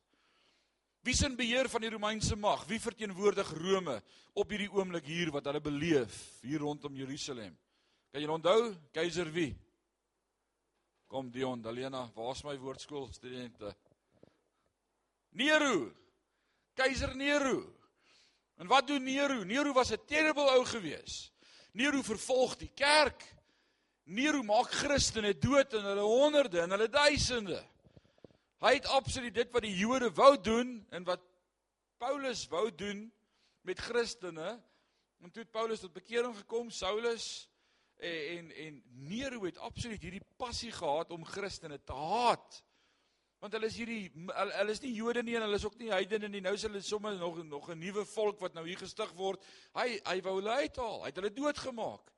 Wie 1.06 1.14
sien 1.14 1.36
beheer 1.38 1.70
van 1.70 1.86
die 1.86 1.92
Romeinse 1.94 2.34
mag? 2.42 2.64
Wie 2.66 2.82
verteenwoordig 2.82 3.52
Rome 3.60 4.00
op 4.34 4.50
hierdie 4.50 4.72
oomblik 4.74 5.06
hier 5.06 5.30
wat 5.36 5.46
hulle 5.46 5.62
beleef 5.62 6.16
hier 6.42 6.66
rondom 6.66 6.98
Jerusalem? 6.98 7.54
Kan 8.10 8.26
jy 8.26 8.32
onthou 8.34 8.74
keiser 8.96 9.30
wie? 9.30 9.52
Kom 11.06 11.30
Dion, 11.30 11.62
Dalena, 11.62 12.08
waar's 12.18 12.42
my 12.48 12.58
woordskool 12.58 13.12
studente? 13.14 13.76
Nero. 15.38 15.92
Keiser 16.74 17.14
Nero. 17.14 17.62
En 18.58 18.74
wat 18.74 18.90
doen 18.90 19.06
Nero? 19.06 19.44
Nero 19.46 19.78
was 19.78 19.94
'n 19.94 20.02
terrible 20.08 20.50
ou 20.58 20.66
gewees. 20.66 21.30
Nero 21.76 22.02
vervolg 22.08 22.56
die 22.60 22.72
kerk. 22.72 23.24
Nero 24.08 24.44
maak 24.48 24.72
Christene 24.72 25.34
dood 25.36 25.74
in 25.76 25.84
hulle 25.84 26.06
honderde 26.08 26.62
en 26.64 26.72
hulle 26.72 26.88
duisende. 26.88 27.58
Hy 28.64 28.78
het 28.78 28.88
absoluut 28.96 29.36
dit 29.36 29.52
wat 29.52 29.66
die 29.66 29.74
Jode 29.76 30.08
wou 30.16 30.32
doen 30.40 30.78
en 30.96 31.04
wat 31.08 31.24
Paulus 32.00 32.46
wou 32.48 32.70
doen 32.72 33.10
met 33.68 33.82
Christene. 33.82 34.56
En 35.20 35.32
toe 35.32 35.44
het 35.44 35.52
Paulus 35.52 35.84
tot 35.84 35.94
bekering 35.94 36.36
gekom, 36.38 36.72
Saulus 36.72 37.28
en 37.44 37.52
en, 38.38 38.52
en 38.52 38.84
Nero 39.08 39.44
het 39.46 39.58
absoluut 39.58 40.02
hierdie 40.02 40.24
passie 40.38 40.72
gehad 40.72 41.12
om 41.12 41.26
Christene 41.26 41.80
te 41.84 41.94
haat. 41.96 42.64
Want 43.44 43.54
hulle 43.54 43.68
is 43.68 43.78
hierdie 43.78 44.10
hulle, 44.16 44.72
is 44.72 44.82
nie 44.82 44.94
Jode 44.96 45.22
nie 45.24 45.36
en 45.38 45.46
hulle 45.46 45.60
is 45.60 45.66
ook 45.68 45.78
nie 45.80 45.92
heidene 45.92 46.30
nie. 46.32 46.42
Nou 46.44 46.56
is 46.56 46.66
hulle 46.66 46.82
sommer 46.82 47.18
nog 47.20 47.42
nog 47.44 47.70
'n 47.70 47.80
nuwe 47.80 48.06
volk 48.06 48.40
wat 48.40 48.54
nou 48.54 48.66
hier 48.66 48.80
gestig 48.80 49.12
word. 49.14 49.44
Hy 49.76 50.00
hy 50.06 50.22
wou 50.22 50.36
hulle 50.40 50.56
uithaal. 50.64 51.02
Hy 51.02 51.08
het 51.12 51.16
hulle 51.16 51.34
doodgemaak. 51.34 52.12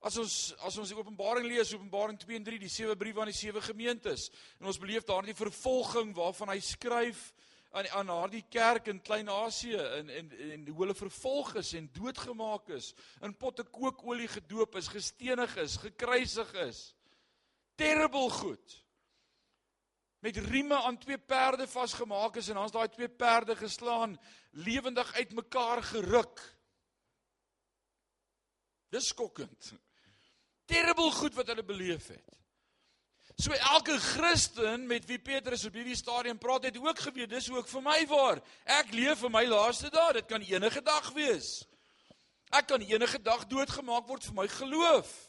As 0.00 0.16
ons 0.18 0.54
as 0.62 0.78
ons 0.78 0.88
die 0.88 0.96
Openbaring 0.96 1.46
lees, 1.46 1.74
Openbaring 1.74 2.18
2 2.18 2.36
en 2.36 2.44
3, 2.44 2.58
die 2.58 2.68
sewe 2.68 2.96
briewe 2.96 3.20
aan 3.20 3.32
die 3.32 3.34
sewe 3.34 3.60
gemeentes, 3.60 4.30
en 4.60 4.66
ons 4.66 4.78
beleef 4.78 5.04
daardie 5.04 5.34
vervolging 5.34 6.14
waarvan 6.14 6.48
hy 6.48 6.60
skryf 6.60 7.32
aan 7.72 7.88
aan 7.88 8.06
daardie 8.06 8.44
kerk 8.48 8.86
in 8.88 9.02
Klein-Asië 9.02 9.80
en 9.98 10.10
en 10.10 10.30
en 10.50 10.68
hoe 10.68 10.80
hulle 10.84 10.94
vervolg 10.94 11.54
is 11.54 11.72
en 11.74 11.90
doodgemaak 11.92 12.68
is, 12.68 12.94
in 13.22 13.34
potte 13.36 13.64
kookolie 13.64 14.28
gedoop 14.28 14.76
is, 14.76 14.88
gestenig 14.88 15.56
is, 15.56 15.76
gekruisig 15.76 16.54
is. 16.54 16.94
Terrible 17.76 18.30
goed 18.30 18.87
met 20.18 20.36
rieme 20.36 20.82
aan 20.82 20.98
twee 20.98 21.18
perde 21.18 21.68
vasgemaak 21.68 22.36
is 22.36 22.48
en 22.48 22.58
dan's 22.58 22.74
daai 22.74 22.88
twee 22.88 23.08
perde 23.08 23.56
geslaan 23.56 24.18
lewendig 24.50 25.12
uitmekaar 25.14 25.82
geruk. 25.82 26.40
Dis 28.90 29.06
skokkend. 29.12 29.72
Terrible 30.64 31.10
goed 31.12 31.34
wat 31.34 31.46
hulle 31.46 31.64
beleef 31.64 32.08
het. 32.08 32.38
So 33.38 33.52
elke 33.52 33.98
Christen 33.98 34.86
met 34.86 35.04
wie 35.06 35.18
Petrus 35.18 35.64
op 35.64 35.76
hierdie 35.78 35.96
stadium 35.96 36.38
praat 36.38 36.64
het 36.64 36.78
ook 36.78 36.98
geweet 36.98 37.30
dis 37.30 37.50
ook 37.50 37.68
vir 37.70 37.82
my 37.82 38.00
waar. 38.10 38.40
Ek 38.64 38.90
leef 38.90 39.22
vir 39.22 39.30
my 39.30 39.44
laaste 39.46 39.92
dae, 39.94 40.16
dit 40.18 40.26
kan 40.26 40.42
enige 40.42 40.82
dag 40.82 41.12
wees. 41.14 41.62
Ek 42.50 42.66
kan 42.66 42.82
enige 42.82 43.20
dag 43.22 43.46
doodgemaak 43.46 44.08
word 44.08 44.26
vir 44.26 44.34
my 44.34 44.48
geloof. 44.50 45.27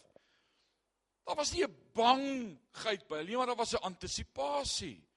Daar 1.30 1.38
was 1.38 1.52
nie 1.52 1.64
'n 1.64 1.78
bangheid 1.94 3.08
by 3.08 3.22
nie, 3.22 3.38
maar 3.38 3.46
daar 3.46 3.56
was 3.56 3.74
'n 3.74 3.84
antisisipasie. 3.84 5.08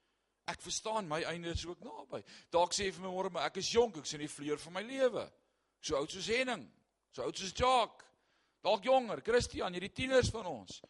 Ek 0.45 0.61
verstaan 0.61 1.07
my 1.07 1.23
einde 1.23 1.49
is 1.49 1.65
ook 1.65 1.79
naby. 1.79 2.23
Dalk 2.49 2.73
sê 2.73 2.83
jy 2.85 2.91
vir 2.91 3.01
my 3.01 3.07
môre, 3.07 3.29
maar 3.29 3.45
ek 3.45 3.57
is 3.57 3.71
jonk, 3.71 3.97
ek 3.97 4.05
sien 4.05 4.19
die 4.19 4.29
vleur 4.29 4.59
van 4.59 4.73
my 4.73 4.81
lewe. 4.81 5.31
So 5.79 5.95
oud 5.95 6.11
soos 6.11 6.27
Henning, 6.27 6.71
so 7.11 7.23
oud 7.23 7.37
soos 7.37 7.51
Jacques. 7.51 8.05
Dalk 8.61 8.83
jonger, 8.83 9.21
Christian, 9.21 9.73
hierdie 9.73 9.91
tieners 9.91 10.29
van 10.29 10.45
ons. 10.45 10.81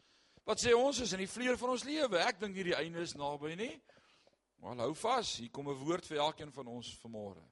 Wat 0.44 0.60
sê 0.60 0.76
ons 0.76 1.00
is 1.00 1.14
in 1.14 1.20
die 1.20 1.28
vleur 1.28 1.58
van 1.58 1.70
ons 1.70 1.84
lewe? 1.84 2.18
Ek 2.18 2.40
dink 2.40 2.56
hierdie 2.56 2.76
einde 2.76 3.00
is 3.00 3.14
naby 3.14 3.56
nie. 3.56 3.82
Maar 4.58 4.76
hou 4.76 4.94
vas, 4.94 5.38
hier 5.38 5.50
kom 5.50 5.70
'n 5.70 5.86
woord 5.86 6.06
vir 6.06 6.18
elkeen 6.18 6.52
van 6.52 6.68
ons 6.68 6.98
vanmôre. 6.98 7.44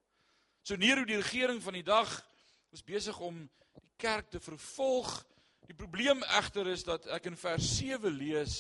So 0.62 0.75
Nero 0.75 1.06
die 1.06 1.22
regering 1.22 1.63
van 1.63 1.74
die 1.74 1.84
dag 1.84 2.28
was 2.70 2.84
besig 2.84 3.20
om 3.20 3.50
die 3.74 3.92
kerk 3.98 4.30
te 4.30 4.40
vervolg 4.40 5.25
Die 5.72 5.78
probleem 5.80 6.20
egter 6.36 6.68
is 6.68 6.82
dat 6.84 7.06
ek 7.16 7.30
in 7.30 7.38
vers 7.40 7.63
7 7.78 8.12
lees 8.12 8.56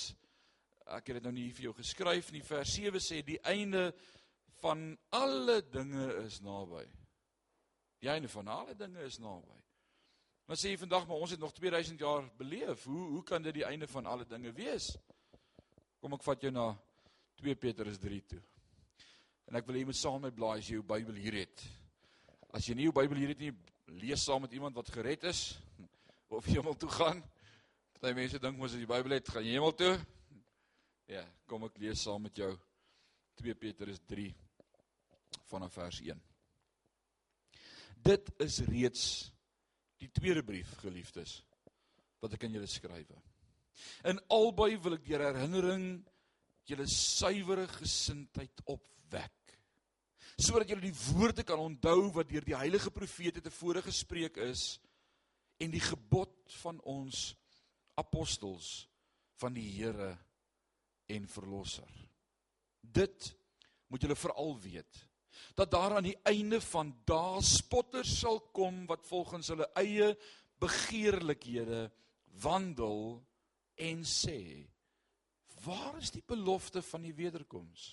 ek 0.95 1.09
het 1.09 1.17
dit 1.17 1.25
nou 1.25 1.33
nie 1.35 1.49
vir 1.51 1.65
jou 1.65 1.73
geskryf 1.75 2.29
nie. 2.31 2.39
Vers 2.47 2.71
7 2.77 3.01
sê 3.03 3.17
die 3.27 3.39
einde 3.51 3.89
van 4.61 4.93
alle 5.17 5.57
dinge 5.73 6.05
is 6.21 6.37
naby. 6.43 6.85
Die 7.99 8.07
einde 8.13 8.29
van 8.31 8.47
alle 8.53 8.77
dinge 8.79 9.03
is 9.03 9.17
naby. 9.19 9.57
Maar 10.47 10.59
sê 10.61 10.71
jy 10.71 10.79
vandag 10.79 11.03
maar 11.09 11.19
ons 11.25 11.33
het 11.35 11.41
nog 11.43 11.51
2000 11.57 11.99
jaar 11.99 12.29
beleef. 12.39 12.85
Hoe 12.87 13.09
hoe 13.17 13.23
kan 13.27 13.43
dit 13.43 13.59
die 13.59 13.67
einde 13.67 13.89
van 13.91 14.07
alle 14.07 14.27
dinge 14.29 14.53
wees? 14.55 14.93
Kom 15.99 16.15
ek 16.15 16.23
vat 16.23 16.47
jou 16.47 16.51
na 16.55 16.69
2 17.43 17.57
Petrus 17.59 17.99
3 17.99 18.21
toe. 18.35 18.39
En 19.51 19.59
ek 19.59 19.67
wil 19.67 19.75
hê 19.75 19.83
jy 19.83 19.89
moet 19.91 19.99
saam 19.99 20.23
met 20.29 20.37
blaai 20.37 20.61
as 20.61 20.71
jy 20.71 20.79
jou 20.79 20.87
Bybel 20.93 21.19
hier 21.19 21.41
het. 21.41 21.65
As 22.55 22.71
jy 22.71 22.77
nie 22.79 22.87
jou 22.87 22.95
Bybel 22.95 23.19
hier 23.19 23.35
het 23.35 23.43
nie, 23.43 23.51
lees 23.99 24.23
saam 24.23 24.47
met 24.47 24.55
iemand 24.55 24.79
wat 24.79 24.93
gered 24.95 25.27
is 25.27 25.49
of 26.31 26.45
hemel 26.45 26.75
toe 26.77 26.89
gaan. 26.89 27.21
Party 27.91 28.13
mense 28.15 28.39
dink 28.39 28.57
mos 28.57 28.73
as 28.73 28.81
jy 28.81 28.87
Bybel 28.89 29.17
het, 29.17 29.29
gaan 29.29 29.45
jy 29.45 29.57
hemel 29.57 29.73
toe. 29.77 29.93
Ja, 31.11 31.23
kom 31.49 31.65
ek 31.67 31.79
lees 31.81 32.03
saam 32.05 32.23
met 32.23 32.37
jou 32.39 32.51
2 33.41 33.55
Petrus 33.59 33.99
3 34.07 34.29
vanaf 35.51 35.75
vers 35.75 35.99
1. 36.05 36.21
Dit 38.01 38.31
is 38.41 38.61
reeds 38.69 39.03
die 40.01 40.09
tweede 40.09 40.41
brief, 40.45 40.71
geliefdes, 40.81 41.41
wat 42.23 42.33
ek 42.37 42.47
aan 42.47 42.55
julle 42.55 42.69
skryf. 42.69 43.11
In 44.07 44.21
albei 44.33 44.73
wil 44.81 44.95
ek 44.97 45.05
deur 45.05 45.25
herinnering 45.27 45.85
julle 46.69 46.87
suiwere 46.89 47.67
gesindheid 47.75 48.63
opwek 48.69 49.35
sodat 50.41 50.71
julle 50.71 50.87
die 50.87 50.95
woorde 51.11 51.43
kan 51.45 51.59
onthou 51.61 52.07
wat 52.15 52.29
deur 52.31 52.45
die 52.47 52.55
heilige 52.57 52.89
profete 52.93 53.43
tevore 53.43 53.83
gespreek 53.85 54.39
is 54.41 54.79
en 55.61 55.69
die 55.73 55.83
gebod 56.11 56.51
van 56.59 56.79
ons 56.83 57.31
apostels 57.95 58.89
van 59.39 59.55
die 59.55 59.69
Here 59.77 60.11
en 61.07 61.27
verlosser. 61.27 61.87
Dit 62.81 63.31
moet 63.87 64.03
julle 64.03 64.19
veral 64.19 64.57
weet 64.59 65.07
dat 65.55 65.71
daar 65.71 65.95
aan 65.95 66.05
die 66.09 66.17
einde 66.27 66.59
van 66.61 66.91
dae 67.07 67.39
spotters 67.43 68.11
sal 68.19 68.41
kom 68.51 68.83
wat 68.89 69.07
volgens 69.07 69.47
hulle 69.53 69.69
eie 69.79 70.11
begeerlikhede 70.59 71.85
wandel 72.43 73.21
en 73.79 74.03
sê 74.03 74.67
waar 75.63 75.95
is 76.01 76.11
die 76.11 76.23
belofte 76.27 76.83
van 76.83 77.07
die 77.07 77.15
wederkoms 77.15 77.87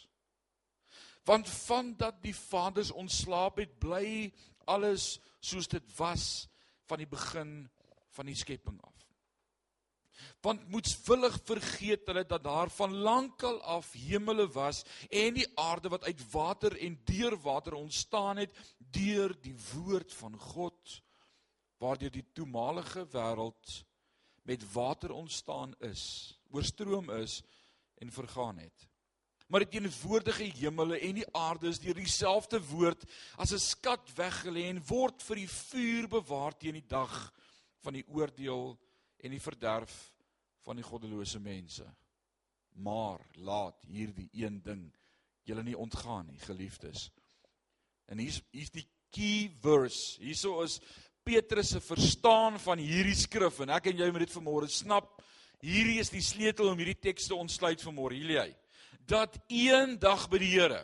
want 1.30 1.48
van 1.62 1.94
dat 2.00 2.18
die 2.26 2.34
vaders 2.34 2.90
ontslaap 2.90 3.62
het 3.62 3.78
bly 3.78 4.32
alles 4.66 5.16
soos 5.38 5.70
dit 5.70 5.96
was 5.96 6.48
van 6.90 7.04
die 7.04 7.10
begin 7.10 7.68
van 8.18 8.26
die 8.26 8.38
skepping 8.38 8.78
af. 8.82 8.94
Want 10.42 10.66
moetswillig 10.70 11.36
vergeet 11.46 12.06
hulle 12.10 12.24
dat 12.26 12.44
daar 12.44 12.70
van 12.74 12.94
lankal 13.06 13.60
af 13.62 13.92
hemele 13.94 14.48
was 14.54 14.82
en 15.10 15.34
die 15.38 15.46
aarde 15.58 15.90
wat 15.94 16.06
uit 16.06 16.22
water 16.32 16.74
en 16.78 16.98
deur 17.06 17.36
water 17.42 17.74
ontstaan 17.78 18.42
het 18.42 18.54
deur 18.78 19.34
die 19.42 19.54
woord 19.72 20.14
van 20.14 20.38
God 20.38 20.98
waardeur 21.78 22.10
die 22.10 22.26
toenmalige 22.34 23.06
wêreld 23.14 23.78
met 24.48 24.64
water 24.72 25.12
ontstaan 25.14 25.74
is, 25.86 26.02
oorstroom 26.50 27.10
is 27.10 27.42
en 28.02 28.12
vergaan 28.12 28.58
het. 28.58 28.88
maar 29.48 29.64
die 29.64 29.78
teenwoordige 29.78 30.44
hemele 30.58 30.98
en 31.00 31.14
die 31.22 31.28
aarde 31.32 31.70
is 31.70 31.78
deur 31.80 31.96
dieselfde 31.96 32.58
woord 32.68 33.04
as 33.40 33.52
'n 33.52 33.58
skat 33.58 34.10
weggelê 34.16 34.66
en 34.68 34.82
word 34.86 35.22
vir 35.22 35.36
die 35.36 35.48
vuur 35.48 36.08
bewaar 36.08 36.56
teen 36.58 36.76
die 36.76 36.88
dag 36.88 37.32
van 37.88 37.96
die 37.96 38.06
oordeel 38.12 38.76
en 39.24 39.34
die 39.34 39.42
verderf 39.42 39.96
van 40.66 40.78
die 40.78 40.86
goddelose 40.86 41.40
mense. 41.40 41.86
Maar 42.84 43.24
laat 43.40 43.88
hierdie 43.88 44.28
een 44.36 44.60
ding 44.62 44.84
julle 45.48 45.64
nie 45.64 45.76
ontgaan 45.76 46.28
nie, 46.28 46.38
geliefdes. 46.44 47.08
En 48.06 48.20
hier's 48.20 48.42
hier's 48.52 48.72
die 48.74 48.86
key 49.10 49.48
verse. 49.62 50.20
Hierso 50.20 50.60
is 50.62 50.78
Petrus 51.24 51.72
se 51.74 51.80
verstaan 51.80 52.60
van 52.60 52.80
hierdie 52.80 53.16
skrif 53.16 53.58
en 53.64 53.72
ek 53.72 53.90
en 53.90 54.00
jy 54.00 54.12
moet 54.12 54.26
dit 54.26 54.36
vanmôre 54.36 54.68
snap. 54.72 55.10
Hierdie 55.64 55.98
is 56.00 56.12
die 56.12 56.22
sleutel 56.24 56.70
om 56.70 56.78
hierdie 56.78 57.00
teks 57.08 57.26
te 57.28 57.36
ontsluit 57.36 57.82
vanmôre, 57.82 58.20
Hierdie 58.20 58.54
dat 59.08 59.38
een 59.46 59.98
dag 59.98 60.28
by 60.28 60.40
die 60.42 60.52
Here 60.52 60.82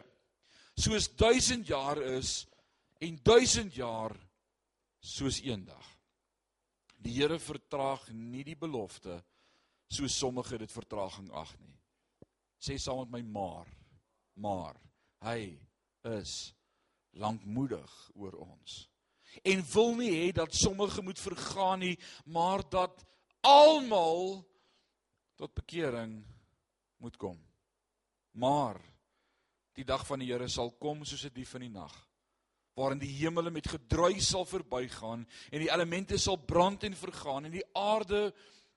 soos 0.81 1.11
1000 1.21 1.69
jaar 1.69 2.01
is 2.17 2.47
en 3.05 3.19
1000 3.23 3.75
jaar 3.77 4.15
soos 5.05 5.43
een 5.45 5.65
dag. 5.65 5.94
Die 7.05 7.13
Here 7.19 7.39
vertraag 7.39 8.09
nie 8.13 8.45
die 8.47 8.57
belofte 8.57 9.21
soos 9.93 10.17
sommige 10.17 10.59
dit 10.59 10.73
vertraging 10.73 11.31
ag 11.37 11.53
nie. 11.61 11.77
Sê 12.59 12.79
saam 12.81 13.05
met 13.05 13.13
my 13.13 13.23
maar, 13.23 13.69
maar 14.41 14.81
hy 15.25 15.53
is 16.17 16.55
lankmoedig 17.21 17.93
oor 18.17 18.35
ons 18.43 18.85
en 19.43 19.65
wil 19.73 19.95
nie 19.99 20.11
hê 20.13 20.33
dat 20.35 20.55
sommige 20.55 21.03
moet 21.03 21.19
vergaan 21.19 21.83
nie, 21.83 21.97
maar 22.25 22.63
dat 22.71 23.05
almal 23.41 24.45
tot 25.35 25.55
bekering 25.55 26.21
moet 27.03 27.17
kom. 27.17 27.39
Maar 28.31 28.79
die 29.75 29.85
dag 29.85 30.07
van 30.07 30.23
die 30.23 30.31
Here 30.31 30.49
sal 30.49 30.71
kom 30.79 31.05
soos 31.05 31.25
'n 31.25 31.35
die 31.35 31.43
dief 31.43 31.55
in 31.55 31.67
die 31.67 31.75
nag, 31.75 31.95
waarin 32.75 32.99
die 32.99 33.13
hemele 33.21 33.51
met 33.55 33.69
gedruis 33.71 34.29
sal 34.33 34.45
verbygaan 34.49 35.25
en 35.51 35.63
die 35.63 35.71
elemente 35.71 36.19
sal 36.19 36.37
brand 36.37 36.85
en 36.85 36.97
vergaan 36.99 37.47
en 37.47 37.55
die 37.55 37.67
aarde 37.79 38.27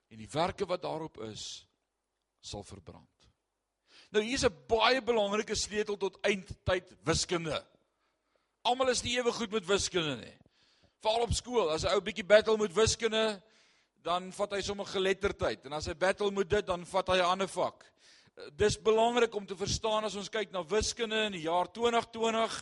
en 0.08 0.22
die 0.22 0.30
werke 0.32 0.68
wat 0.70 0.84
daarop 0.86 1.18
is 1.28 1.66
sal 2.40 2.64
verbrand. 2.64 3.10
Nou 4.14 4.24
hier's 4.24 4.46
'n 4.46 4.66
baie 4.68 5.02
belangrike 5.02 5.56
sleutel 5.56 5.98
tot 5.98 6.20
eindtyd 6.22 6.96
wiskunde. 7.04 7.66
Almal 8.64 8.90
is 8.90 9.04
nie 9.04 9.18
ewe 9.18 9.32
goed 9.32 9.52
met 9.52 9.66
wiskunde 9.66 10.16
nie. 10.16 10.38
Veral 11.02 11.22
op 11.22 11.34
skool, 11.34 11.70
as 11.70 11.84
'n 11.84 11.94
ou 11.94 12.02
bietjie 12.02 12.26
battle 12.26 12.58
met 12.58 12.74
wiskunde, 12.74 13.42
dan 14.04 14.32
vat 14.32 14.52
hy 14.52 14.62
sommer 14.62 14.86
geletterdheid 14.86 15.66
en 15.66 15.74
as 15.74 15.86
hy 15.86 15.94
battle 15.94 16.32
met 16.32 16.50
dit, 16.50 16.66
dan 16.66 16.86
vat 16.86 17.08
hy 17.08 17.18
'n 17.18 17.32
ander 17.32 17.48
vak 17.48 17.84
dis 18.58 18.78
belangrik 18.82 19.34
om 19.36 19.46
te 19.46 19.58
verstaan 19.58 20.06
as 20.06 20.16
ons 20.18 20.30
kyk 20.30 20.52
na 20.54 20.64
wiskunde 20.70 21.18
in 21.28 21.38
die 21.38 21.46
jaar 21.48 21.70
2020. 21.74 22.60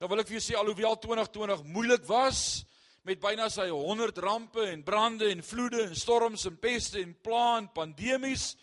Dan 0.00 0.08
wil 0.08 0.22
ek 0.22 0.30
vir 0.30 0.38
jou 0.38 0.46
sê 0.46 0.54
alhoewel 0.56 0.94
2020 0.96 1.66
moeilik 1.74 2.06
was 2.08 2.64
met 3.04 3.20
byna 3.20 3.50
sy 3.52 3.68
100 3.68 4.16
rampe 4.24 4.64
en 4.72 4.80
brande 4.84 5.28
en 5.28 5.42
vloede 5.44 5.82
en 5.84 5.94
storms 5.96 6.46
en 6.48 6.56
peste 6.56 7.00
en 7.02 7.14
plaae 7.20 7.58
en 7.60 7.68
pandemies 7.74 8.56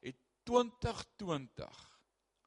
het 0.00 0.16
2020 0.48 1.68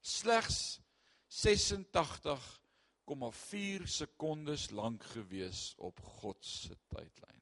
slegs 0.01 0.81
86,4 1.29 3.85
sekondes 3.99 4.71
lank 4.73 5.03
gewees 5.13 5.77
op 5.77 6.01
God 6.17 6.41
se 6.41 6.73
tydlyn. 6.89 7.41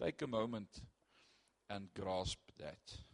Take 0.00 0.24
a 0.24 0.28
moment 0.28 0.80
and 1.68 1.92
grasp 1.92 2.40
that. 2.56 3.11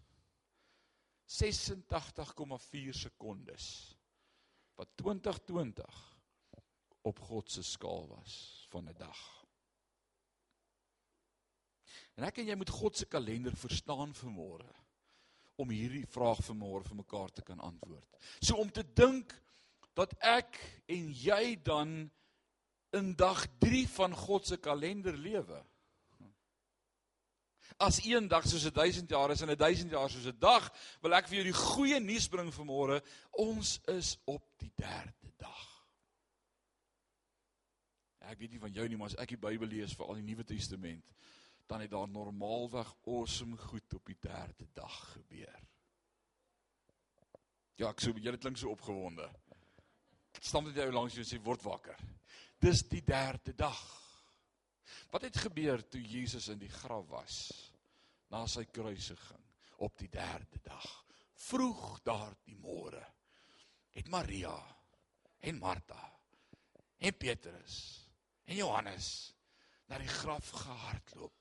86,4 1.28 2.97
sekondes 2.97 3.97
wat 4.78 4.88
2020 4.97 5.99
op 7.08 7.18
God 7.20 7.50
se 7.50 7.62
skaal 7.62 8.07
was 8.09 8.66
van 8.68 8.88
'n 8.88 8.96
dag. 8.96 9.20
En 12.14 12.24
ek 12.24 12.38
en 12.38 12.46
jy 12.46 12.55
moet 12.55 12.70
God 12.70 12.96
se 12.96 13.07
kalender 13.07 13.57
verstaan 13.57 14.14
vir 14.14 14.31
môre 14.31 14.74
om 15.57 15.70
hierdie 15.70 16.07
vraag 16.07 16.40
vir 16.46 16.57
môre 16.57 16.85
vir 16.85 16.96
mekaar 16.96 17.31
te 17.31 17.42
kan 17.42 17.61
antwoord. 17.61 18.16
So 18.40 18.57
om 18.57 18.70
te 18.70 18.83
dink 18.94 19.35
dat 19.94 20.14
ek 20.18 20.59
en 20.87 21.12
jy 21.12 21.62
dan 21.62 22.11
in 22.90 23.14
dag 23.18 23.46
3 23.59 23.88
van 23.88 24.14
God 24.16 24.46
se 24.46 24.57
kalender 24.57 25.16
lewe 25.16 25.64
as 27.76 28.00
een 28.04 28.28
dag 28.28 28.46
soos 28.46 28.64
'n 28.64 28.72
1000 28.72 29.11
jaar 29.11 29.31
is 29.31 29.40
en 29.42 29.50
'n 29.50 29.57
1000 29.57 29.90
jaar 29.90 30.11
soos 30.11 30.26
'n 30.26 30.38
dag, 30.38 30.72
wil 31.00 31.14
ek 31.14 31.28
vir 31.28 31.35
jou 31.37 31.44
die 31.44 31.61
goeie 31.61 32.00
nuus 32.00 32.28
bring 32.28 32.52
vanmôre. 32.52 33.02
Ons 33.31 33.81
is 33.87 34.18
op 34.24 34.42
die 34.59 34.72
3de 34.74 35.33
dag. 35.37 35.85
Ek 38.18 38.38
weet 38.38 38.50
nie 38.50 38.61
van 38.61 38.72
jou 38.72 38.88
nie, 38.88 38.96
maar 38.96 39.07
as 39.07 39.16
ek 39.16 39.28
die 39.28 39.37
Bybel 39.37 39.68
lees 39.68 39.94
vir 39.94 40.07
al 40.07 40.14
die 40.14 40.22
Nuwe 40.22 40.44
Testament, 40.44 41.12
dan 41.66 41.81
het 41.81 41.90
daar 41.90 42.09
normaalweg 42.09 42.94
awesome 43.07 43.57
goed 43.57 43.94
op 43.94 44.07
die 44.07 44.18
3de 44.20 44.66
dag 44.72 45.12
gebeur. 45.12 45.61
Ja, 47.76 47.90
ek 47.90 48.00
sou 48.00 48.12
julle 48.18 48.38
klink 48.38 48.57
so 48.57 48.70
opgewonde. 48.70 49.28
Stam 50.40 50.64
dit 50.64 50.74
jou 50.74 50.92
langs 50.92 51.14
jou 51.14 51.24
sê 51.24 51.38
word 51.42 51.62
wakker. 51.62 51.98
Dis 52.59 52.83
die 52.90 53.02
3de 53.07 53.54
dag. 53.54 54.08
Wat 55.11 55.24
het 55.27 55.37
gebeur 55.37 55.83
toe 55.88 56.03
Jesus 56.03 56.48
in 56.53 56.61
die 56.61 56.72
graf 56.72 57.07
was? 57.09 57.38
na 58.33 58.44
sy 58.51 58.66
kruisiging 58.72 59.44
op 59.85 59.96
die 60.01 60.11
3de 60.12 60.61
dag. 60.64 60.87
Vroeg 61.38 62.01
daardie 62.07 62.59
môre 62.59 63.03
het 63.94 64.11
Maria 64.12 64.57
en 65.48 65.61
Martha 65.62 66.01
en 66.98 67.16
Petrus 67.16 67.77
en 68.48 68.59
Johannes 68.59 69.11
na 69.88 70.01
die 70.03 70.11
graf 70.11 70.51
gehardloop. 70.53 71.35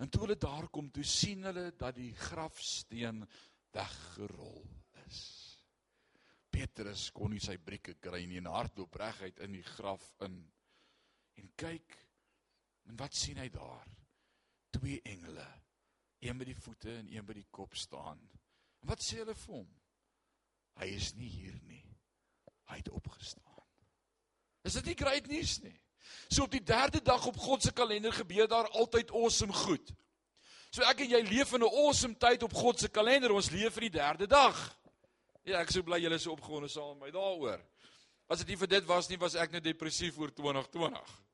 En 0.00 0.10
toe 0.12 0.22
hulle 0.24 0.36
daar 0.38 0.68
kom, 0.72 0.90
toe 0.92 1.04
sien 1.04 1.42
hulle 1.48 1.70
dat 1.76 1.96
die 1.96 2.12
grafsteen 2.14 3.24
weggerol 3.74 4.62
is. 5.06 5.20
Petrus 6.50 7.08
kon 7.16 7.32
nie 7.34 7.42
sy 7.42 7.56
brieke 7.62 7.96
kry 8.02 8.22
nie 8.28 8.38
en 8.38 8.50
hardloop 8.52 9.00
reguit 9.00 9.40
in 9.42 9.56
die 9.56 9.66
graf 9.66 10.04
in. 10.26 10.38
En 11.40 11.50
kyk, 11.58 11.96
en 12.90 12.98
wat 12.98 13.14
sien 13.14 13.38
hy 13.38 13.48
daar? 13.54 13.86
Twee 14.74 14.98
engele 15.06 15.46
een 16.20 16.36
by 16.36 16.44
die 16.50 16.56
voete 16.58 16.92
en 16.92 17.08
een 17.08 17.26
by 17.26 17.36
die 17.38 17.46
kop 17.54 17.76
staan. 17.78 18.18
En 18.82 18.90
wat 18.90 19.02
sê 19.04 19.20
hulle 19.22 19.36
vir 19.36 19.54
hom? 19.54 19.68
Hy 20.80 20.88
is 20.96 21.14
nie 21.16 21.28
hier 21.30 21.56
nie. 21.68 21.84
Hy 22.70 22.80
het 22.80 22.90
opgestaan. 22.94 23.46
Is 24.68 24.76
dit 24.76 24.90
nie 24.90 24.98
great 25.00 25.30
nuus 25.30 25.56
nie? 25.64 25.76
So 26.28 26.44
op 26.44 26.52
die 26.52 26.62
3de 26.64 27.00
dag 27.04 27.24
op 27.26 27.38
God 27.40 27.64
se 27.64 27.72
kalender 27.72 28.12
gebeur 28.12 28.48
daar 28.48 28.68
altyd 28.76 29.12
awesome 29.16 29.54
goed. 29.64 29.94
So 30.70 30.84
ek 30.86 31.02
en 31.04 31.14
jy 31.14 31.22
leef 31.26 31.54
in 31.56 31.64
'n 31.64 31.72
awesome 31.72 32.14
tyd 32.14 32.42
op 32.42 32.54
God 32.54 32.78
se 32.78 32.88
kalender. 32.88 33.32
Ons 33.32 33.50
leef 33.50 33.72
vir 33.74 33.88
die 33.88 33.98
3de 33.98 34.26
dag. 34.26 34.56
Ja, 35.44 35.60
ek 35.60 35.70
sou 35.70 35.82
bly 35.82 35.98
julle 36.00 36.14
is 36.14 36.22
so 36.22 36.32
opgewonde 36.32 36.68
saam 36.68 36.98
met 36.98 37.08
my 37.08 37.10
daaroor. 37.10 37.60
As 38.28 38.38
dit 38.38 38.48
nie 38.48 38.56
vir 38.56 38.68
dit 38.68 38.84
was 38.84 39.08
nie, 39.08 39.18
was 39.18 39.34
ek 39.34 39.50
net 39.50 39.64
depressief 39.64 40.18
oor 40.18 40.30
2020. 40.30 41.29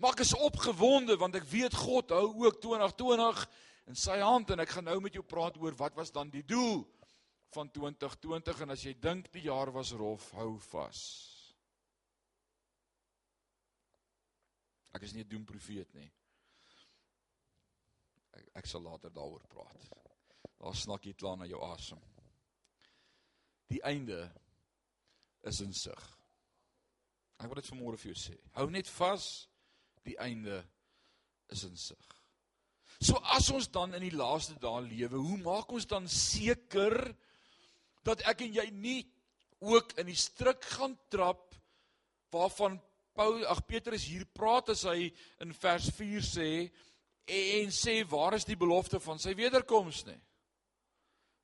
Maar 0.00 0.16
ek 0.16 0.22
is 0.24 0.36
opgewonde 0.36 1.16
want 1.20 1.36
ek 1.36 1.44
weet 1.44 1.74
God 1.76 2.12
hou 2.16 2.28
ook 2.46 2.60
2020 2.64 3.42
in 3.92 3.98
sy 3.98 4.16
hand 4.22 4.50
en 4.50 4.62
ek 4.64 4.72
gaan 4.72 4.86
nou 4.88 4.96
met 5.04 5.16
jou 5.16 5.24
praat 5.26 5.58
oor 5.60 5.76
wat 5.76 5.98
was 5.98 6.12
dan 6.14 6.30
die 6.32 6.44
doel 6.46 6.86
van 7.52 7.68
2020 7.74 8.62
en 8.64 8.72
as 8.72 8.84
jy 8.86 8.94
dink 8.96 9.28
die 9.34 9.44
jaar 9.48 9.72
was 9.74 9.90
rof, 9.98 10.30
hou 10.38 10.54
vas. 10.70 11.02
Ek 14.96 15.04
is 15.06 15.12
nie 15.12 15.24
'n 15.24 15.28
doemprofeet 15.28 15.92
nie. 15.94 16.10
Ek, 18.32 18.48
ek 18.54 18.66
sal 18.66 18.82
later 18.82 19.10
daaroor 19.10 19.44
praat. 19.48 19.90
Daar 20.58 20.74
snak 20.74 21.04
jy 21.04 21.14
klaar 21.14 21.36
na 21.36 21.46
jou 21.46 21.60
asem. 21.62 22.00
Die 23.68 23.82
einde 23.82 24.32
is 25.42 25.60
in 25.60 25.74
sig. 25.74 26.18
Ek 27.38 27.46
wil 27.46 27.54
dit 27.54 27.70
vanmôre 27.70 27.98
vir 27.98 28.12
jou 28.12 28.18
sê. 28.18 28.38
Hou 28.52 28.70
net 28.70 28.88
vas. 28.88 29.49
Die 30.08 30.18
einde 30.18 30.62
is 31.48 31.64
in 31.64 31.76
sig. 31.76 31.98
So 33.00 33.16
as 33.32 33.48
ons 33.50 33.70
dan 33.72 33.94
in 33.96 34.04
die 34.04 34.16
laaste 34.16 34.58
dae 34.60 34.82
lewe, 34.84 35.16
hoe 35.16 35.38
maak 35.40 35.72
ons 35.72 35.86
dan 35.88 36.08
seker 36.08 36.96
dat 38.04 38.22
ek 38.28 38.44
en 38.44 38.54
jy 38.60 38.66
nie 38.76 39.00
ook 39.60 39.94
in 40.00 40.08
die 40.08 40.18
struik 40.18 40.64
gaan 40.76 40.96
trap 41.12 41.56
waarvan 42.32 42.78
Paul 43.16 43.42
ag 43.50 43.64
Petrus 43.68 44.06
hier 44.08 44.24
praat 44.32 44.70
as 44.72 44.86
hy 44.88 45.10
in 45.44 45.52
vers 45.56 45.90
4 45.96 46.24
sê 46.24 46.50
en 47.30 47.72
sê 47.74 48.00
waar 48.08 48.36
is 48.38 48.46
die 48.48 48.58
belofte 48.58 49.00
van 49.02 49.20
sy 49.20 49.34
wederkoms 49.38 50.04
nie. 50.06 50.18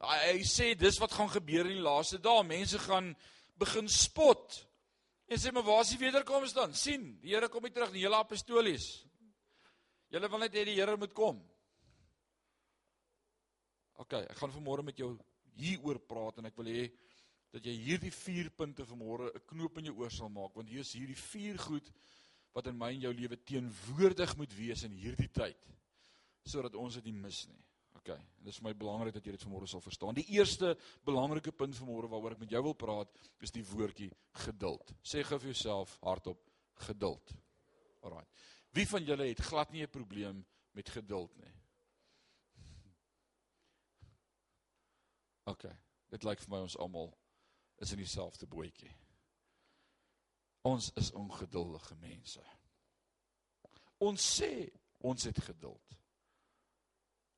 Hy, 0.03 0.17
hy 0.31 0.45
sê 0.45 0.75
dis 0.79 0.99
wat 1.01 1.15
gaan 1.17 1.31
gebeur 1.33 1.69
in 1.69 1.79
die 1.79 1.85
laaste 1.85 2.21
dae. 2.23 2.45
Mense 2.45 2.81
gaan 2.85 3.13
begin 3.61 3.89
spot. 3.89 4.61
En 5.27 5.39
sê 5.39 5.51
maar 5.53 5.67
waar 5.67 5.83
is 5.83 5.93
die 5.95 5.99
wederkoms 5.99 6.55
dan? 6.55 6.75
sien, 6.75 7.17
die 7.23 7.35
Here 7.35 7.49
kom 7.49 7.65
nie 7.67 7.75
terug 7.75 7.93
nie, 7.93 8.05
hele 8.05 8.19
apostolies. 8.21 8.87
Julle 10.15 10.31
wil 10.31 10.45
net 10.45 10.55
hê 10.55 10.65
die 10.69 10.77
Here 10.79 10.97
moet 10.97 11.15
kom. 11.15 11.41
OK, 13.99 14.13
ek 14.23 14.39
gaan 14.39 14.53
vanmôre 14.55 14.85
met 14.87 14.99
jou 15.01 15.17
hieroor 15.57 15.99
praat 16.05 16.39
en 16.39 16.51
ek 16.51 16.57
wil 16.61 16.71
hê 16.71 16.85
dat 17.55 17.65
jy 17.65 17.73
hierdie 17.81 18.13
vier 18.13 18.51
punte 18.53 18.85
vanmôre 18.85 19.33
'n 19.33 19.45
knoop 19.49 19.79
in 19.79 19.89
jou 19.89 19.97
oor 20.03 20.11
sal 20.11 20.29
maak 20.29 20.55
want 20.55 20.69
hier 20.69 20.85
is 20.85 20.93
hierdie 20.93 21.17
vier 21.17 21.59
goed 21.59 21.91
wat 22.53 22.67
in 22.67 22.77
my 22.77 22.93
en 22.93 23.01
jou 23.01 23.13
lewe 23.13 23.37
teenwoordig 23.37 24.37
moet 24.37 24.53
wees 24.53 24.85
in 24.85 24.93
hierdie 24.93 25.33
tyd 25.33 25.57
sodat 26.45 26.75
ons 26.75 26.95
dit 26.95 27.05
nie 27.05 27.13
mis 27.13 27.47
nie. 27.49 27.65
OK. 28.07 28.15
En 28.15 28.45
dit 28.45 28.53
is 28.53 28.61
my 28.61 28.73
belangrik 28.77 29.15
dat 29.17 29.25
jy 29.27 29.35
dit 29.35 29.45
vanmôre 29.47 29.67
sal 29.67 29.83
verstaan. 29.83 30.15
Die 30.15 30.29
eerste 30.37 30.77
belangrike 31.07 31.53
punt 31.53 31.75
vanmôre 31.75 32.11
waaroor 32.11 32.37
ek 32.37 32.45
met 32.45 32.55
jou 32.55 32.63
wil 32.69 32.77
praat, 32.79 33.11
is 33.43 33.55
die 33.55 33.65
woordjie 33.67 34.11
geduld. 34.45 34.93
Sê 35.03 35.25
gou 35.27 35.39
vir 35.43 35.51
jouself 35.51 35.97
hardop 36.07 36.43
geduld. 36.87 37.35
Alraai. 38.07 38.27
Wie 38.77 38.87
van 38.87 39.05
julle 39.05 39.27
het 39.31 39.43
glad 39.49 39.73
nie 39.73 39.83
'n 39.83 39.91
probleem 39.91 40.45
met 40.73 40.89
geduld 40.89 41.35
nie? 41.37 41.55
OK. 45.45 45.67
Dit 46.11 46.23
lyk 46.23 46.41
vir 46.41 46.51
my 46.51 46.63
ons 46.63 46.77
almal 46.77 47.17
is 47.79 47.93
in 47.93 47.99
dieselfde 47.99 48.47
bootjie. 48.47 48.93
Ons 50.63 50.91
is 50.95 51.13
ongeduldige 51.13 51.95
mense. 51.95 52.43
Ons 53.99 54.41
sê 54.41 54.71
ons 55.01 55.25
het 55.25 55.39
geduld. 55.41 55.97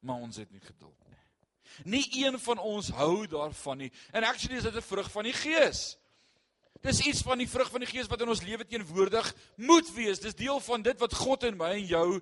Maar 0.00 0.16
ons 0.16 0.36
het 0.36 0.50
nie 0.50 0.60
geduld 0.60 0.96
nie. 1.08 1.16
Nie 1.84 2.24
een 2.24 2.38
van 2.38 2.58
ons 2.58 2.88
hou 2.88 3.26
daarvan 3.26 3.78
nie. 3.78 3.92
And 4.12 4.24
actually 4.24 4.56
is 4.56 4.62
dit 4.62 4.74
'n 4.74 4.82
vrug 4.82 5.10
van 5.10 5.22
die 5.24 5.32
Gees. 5.32 5.98
Dis 6.80 7.00
iets 7.00 7.22
van 7.22 7.38
die 7.38 7.48
vrug 7.48 7.70
van 7.70 7.82
die 7.82 7.88
Gees 7.88 8.06
wat 8.06 8.20
in 8.20 8.28
ons 8.28 8.42
lewe 8.42 8.66
teenwoordig 8.66 9.34
moet 9.56 9.88
wees. 9.94 10.20
Dis 10.22 10.34
deel 10.34 10.60
van 10.60 10.82
dit 10.82 10.98
wat 10.98 11.14
God 11.14 11.42
in 11.42 11.56
my 11.56 11.72
en 11.74 11.86
jou 11.86 12.20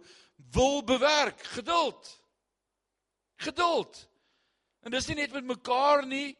wil 0.53 0.85
bewerk, 0.85 1.43
geduld. 1.43 2.23
Geduld. 3.37 4.09
En 4.81 4.91
dis 4.91 5.07
nie 5.07 5.17
net 5.17 5.33
met 5.33 5.45
mekaar 5.45 6.07
nie, 6.07 6.37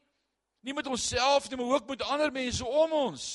nie 0.61 0.75
met 0.75 0.87
onsself 0.87 1.49
nie, 1.49 1.59
maar 1.59 1.77
ook 1.77 1.89
met 1.89 2.03
ander 2.03 2.33
mense 2.33 2.65
om 2.65 2.93
ons. 2.93 3.27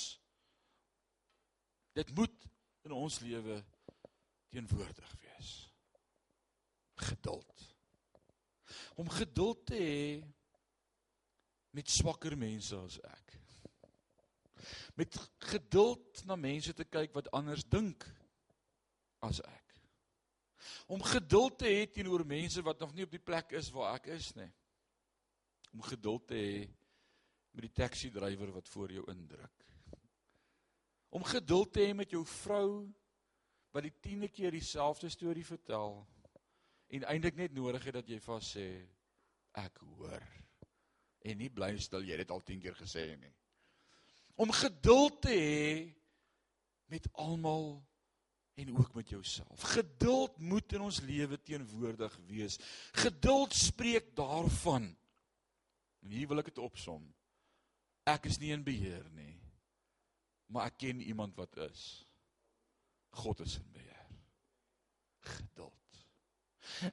Dit 1.94 2.16
moet 2.16 2.48
in 2.88 2.92
ons 2.92 3.20
lewe 3.20 3.64
teenwoordig 4.50 5.16
wees. 5.20 5.52
Geduld. 6.96 7.51
Om 8.95 9.10
geduld 9.10 9.65
te 9.65 9.77
hê 9.80 10.23
met 11.71 11.89
swakker 11.89 12.36
mense 12.38 12.75
as 12.75 12.97
ek. 13.08 13.38
Met 14.99 15.15
geduld 15.51 16.23
na 16.27 16.36
mense 16.36 16.73
te 16.75 16.86
kyk 16.86 17.15
wat 17.15 17.32
anders 17.36 17.63
dink 17.63 18.06
as 19.23 19.39
ek. 19.45 19.62
Om 20.91 21.01
geduld 21.08 21.58
te 21.62 21.71
hê 21.71 21.88
teenoor 21.88 22.25
mense 22.27 22.62
wat 22.65 22.80
nog 22.80 22.93
nie 22.93 23.08
op 23.08 23.13
die 23.15 23.23
plek 23.23 23.56
is 23.58 23.71
waar 23.73 23.95
ek 23.95 24.12
is 24.17 24.34
nie. 24.36 24.49
Om 25.71 25.84
geduld 25.88 26.27
te 26.27 26.38
hê 26.38 26.56
met 27.56 27.67
die 27.67 27.75
taxi 27.75 28.12
drywer 28.12 28.51
wat 28.56 28.69
voor 28.69 28.91
jou 28.91 29.06
indruk. 29.12 29.67
Om 31.12 31.23
geduld 31.27 31.73
te 31.73 31.86
hê 31.88 31.95
met 31.95 32.12
jou 32.12 32.23
vrou 32.27 32.88
wat 33.71 33.88
die 33.88 33.95
10de 34.04 34.30
keer 34.32 34.51
dieselfde 34.56 35.10
storie 35.12 35.45
vertel 35.47 36.01
en 36.91 37.08
eintlik 37.08 37.38
net 37.39 37.54
nodig 37.56 37.86
het 37.88 37.99
dat 37.99 38.10
jy 38.10 38.19
haar 38.25 38.43
sê 38.43 38.67
ek 39.60 39.80
hoor 39.84 40.23
en 41.27 41.38
nie 41.38 41.51
bly 41.54 41.71
stil 41.80 42.04
jy 42.04 42.15
het 42.15 42.25
dit 42.25 42.34
al 42.34 42.43
10 42.45 42.62
keer 42.63 42.77
gesê 42.80 43.06
nie. 43.19 43.34
Om 44.41 44.51
geduld 44.56 45.21
te 45.23 45.36
hê 45.36 45.71
met 46.91 47.08
almal 47.13 47.80
en 48.60 48.71
ook 48.77 48.93
met 48.97 49.10
jouself. 49.10 49.62
Geduld 49.75 50.38
moet 50.38 50.73
in 50.73 50.82
ons 50.82 51.01
lewe 51.06 51.39
teenwoordig 51.41 52.17
wees. 52.27 52.58
Geduld 52.91 53.54
spreek 53.56 54.12
daarvan. 54.17 54.89
En 56.01 56.13
hier 56.13 56.27
wil 56.27 56.41
ek 56.41 56.51
dit 56.51 56.62
opsom. 56.62 57.06
Ek 58.10 58.25
is 58.30 58.39
nie 58.41 58.51
in 58.56 58.65
beheer 58.65 59.06
nie. 59.15 59.38
Maar 60.51 60.71
ek 60.71 60.82
ken 60.84 61.04
iemand 61.06 61.38
wat 61.39 61.56
is. 61.69 61.86
God 63.21 63.45
is 63.45 63.60
in 63.62 63.69
beheer. 63.71 64.10
Geduld. 65.32 65.81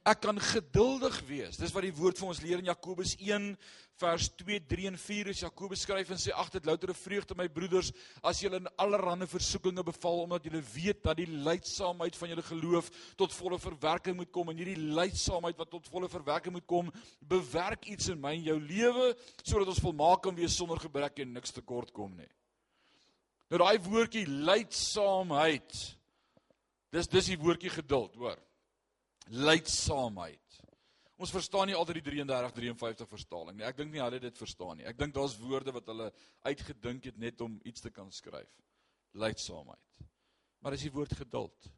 Ek 0.06 0.22
kan 0.24 0.38
geduldig 0.40 1.18
wees. 1.28 1.58
Dis 1.60 1.72
wat 1.74 1.84
die 1.84 1.94
woord 1.94 2.18
vir 2.18 2.28
ons 2.30 2.40
leer 2.42 2.62
in 2.62 2.70
Jakobus 2.70 3.14
1 3.20 3.50
vers 3.98 4.28
2, 4.40 4.60
3 4.70 4.86
en 4.92 4.96
4. 5.00 5.30
Is 5.32 5.42
Jakobus 5.44 5.82
skryf 5.84 6.12
en 6.14 6.20
sê 6.20 6.32
ag 6.36 6.50
dit 6.54 6.68
loutere 6.68 6.94
vreugde 6.96 7.36
my 7.38 7.48
broeders 7.52 7.90
as 8.26 8.40
julle 8.42 8.60
in 8.62 8.70
allerlei 8.80 9.28
versoekinge 9.28 9.84
beval 9.86 10.24
omdat 10.24 10.48
julle 10.48 10.62
weet 10.72 11.02
dat 11.04 11.18
die 11.20 11.28
lydsaamheid 11.28 12.16
van 12.18 12.32
julle 12.32 12.46
geloof 12.46 12.90
tot 13.20 13.36
volle 13.36 13.60
verwerking 13.62 14.16
moet 14.18 14.32
kom 14.34 14.50
en 14.52 14.60
hierdie 14.60 14.78
lydsaamheid 14.78 15.60
wat 15.60 15.72
tot 15.74 15.90
volle 15.90 16.08
verwerking 16.10 16.56
moet 16.56 16.66
kom, 16.68 16.90
bewerk 17.20 17.88
iets 17.90 18.10
in 18.14 18.20
my 18.22 18.34
en 18.38 18.48
jou 18.50 18.58
lewe 18.62 19.12
sodat 19.42 19.68
ons 19.74 19.84
volmaak 19.84 20.24
kan 20.26 20.36
wees 20.38 20.56
sonder 20.56 20.80
gebrek 20.80 21.22
en 21.24 21.36
niks 21.36 21.54
tekort 21.56 21.92
kom 21.92 22.14
nie. 22.16 22.28
Nou 23.48 23.62
daai 23.62 23.78
woordjie 23.80 24.26
lydsaamheid. 24.28 25.78
Dis 26.92 27.08
dis 27.08 27.32
die 27.32 27.40
woordjie 27.40 27.72
geduld, 27.72 28.14
hoor 28.20 28.38
lydsaamheid. 29.30 30.58
Ons 31.18 31.32
verstaan 31.34 31.66
nie 31.66 31.74
altyd 31.74 31.98
die 31.98 32.12
33 32.12 32.52
53 32.54 33.08
vertaling 33.10 33.56
nie. 33.58 33.66
Ek 33.66 33.78
dink 33.80 33.90
nie 33.90 34.02
hulle 34.02 34.20
dit 34.22 34.38
verstaan 34.38 34.78
nie. 34.78 34.86
Ek 34.86 34.98
dink 34.98 35.16
daar's 35.16 35.34
woorde 35.40 35.74
wat 35.74 35.88
hulle 35.90 36.12
uitgedink 36.46 37.08
het 37.10 37.18
net 37.18 37.40
om 37.42 37.56
iets 37.66 37.82
te 37.82 37.90
kan 37.90 38.12
skryf. 38.14 38.52
Lydsaamheid. 39.18 40.06
Maar 40.62 40.76
dis 40.76 40.86
die 40.86 40.94
woord 40.94 41.16
geduld. 41.18 41.70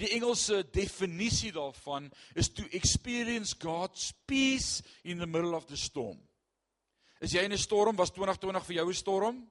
Die 0.00 0.10
Engelse 0.16 0.62
definisie 0.72 1.52
daarvan 1.52 2.10
is 2.36 2.50
to 2.52 2.64
experience 2.76 3.56
God's 3.60 4.10
peace 4.28 4.84
in 5.04 5.20
the 5.20 5.28
middle 5.28 5.56
of 5.56 5.66
the 5.68 5.76
storm. 5.76 6.20
Is 7.20 7.32
jy 7.32 7.44
in 7.44 7.52
'n 7.52 7.58
storm? 7.58 7.96
Was 7.96 8.10
2020 8.10 8.66
vir 8.66 8.76
jou 8.76 8.88
'n 8.88 8.94
storm? 8.94 9.50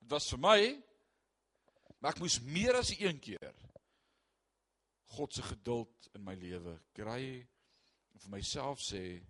Dit 0.00 0.10
was 0.10 0.28
vir 0.30 0.38
my. 0.38 0.82
Maar 2.00 2.12
ek 2.12 2.18
moes 2.18 2.40
meer 2.40 2.76
as 2.76 2.90
een 2.98 3.18
keer 3.18 3.54
God 5.16 5.34
se 5.34 5.42
geduld 5.42 6.08
in 6.16 6.24
my 6.24 6.34
lewe 6.40 6.78
kry 6.96 7.24
en 7.42 8.22
vir 8.24 8.32
myself 8.32 8.80
sê 8.80 9.20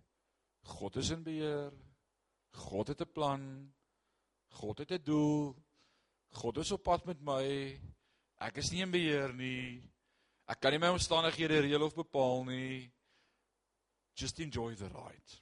God 0.62 0.96
is 0.96 1.10
in 1.10 1.24
beheer. 1.26 1.72
God 2.52 2.88
het 2.88 3.00
'n 3.02 3.12
plan. 3.12 3.72
God 4.60 4.78
het 4.78 4.92
'n 4.92 5.02
doel. 5.04 5.56
God 6.30 6.58
is 6.58 6.72
op 6.72 6.82
pad 6.82 7.04
met 7.04 7.20
my. 7.20 7.80
Ek 8.40 8.56
is 8.56 8.70
nie 8.70 8.82
in 8.82 8.90
beheer 8.90 9.32
nie. 9.34 9.90
Ek 10.48 10.60
kan 10.60 10.72
nie 10.72 10.78
my 10.78 10.88
omstandighede 10.88 11.60
reël 11.60 11.82
of 11.82 11.94
bepaal 11.94 12.44
nie. 12.44 12.90
Just 14.14 14.38
enjoy 14.40 14.74
the 14.74 14.88
ride. 14.88 15.40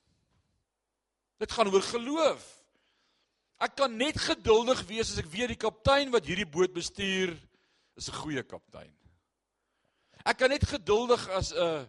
Dit 1.39 1.53
gaan 1.53 1.69
oor 1.73 1.83
geloof. 1.83 2.65
Ek 3.61 3.75
kan 3.77 3.97
net 3.97 4.17
geduldig 4.17 4.87
wees 4.87 5.11
as 5.13 5.19
ek 5.19 5.31
weet 5.33 5.49
die 5.49 5.57
kaptein 5.57 6.11
wat 6.11 6.25
hierdie 6.25 6.49
boot 6.49 6.73
bestuur 6.73 7.37
is 7.97 8.09
'n 8.09 8.21
goeie 8.23 8.43
kaptein. 8.43 9.00
Ek 10.25 10.37
kan 10.37 10.53
net 10.53 10.67
geduldig 10.69 11.23
as 11.33 11.53
'n 11.53 11.57
uh, 11.65 11.87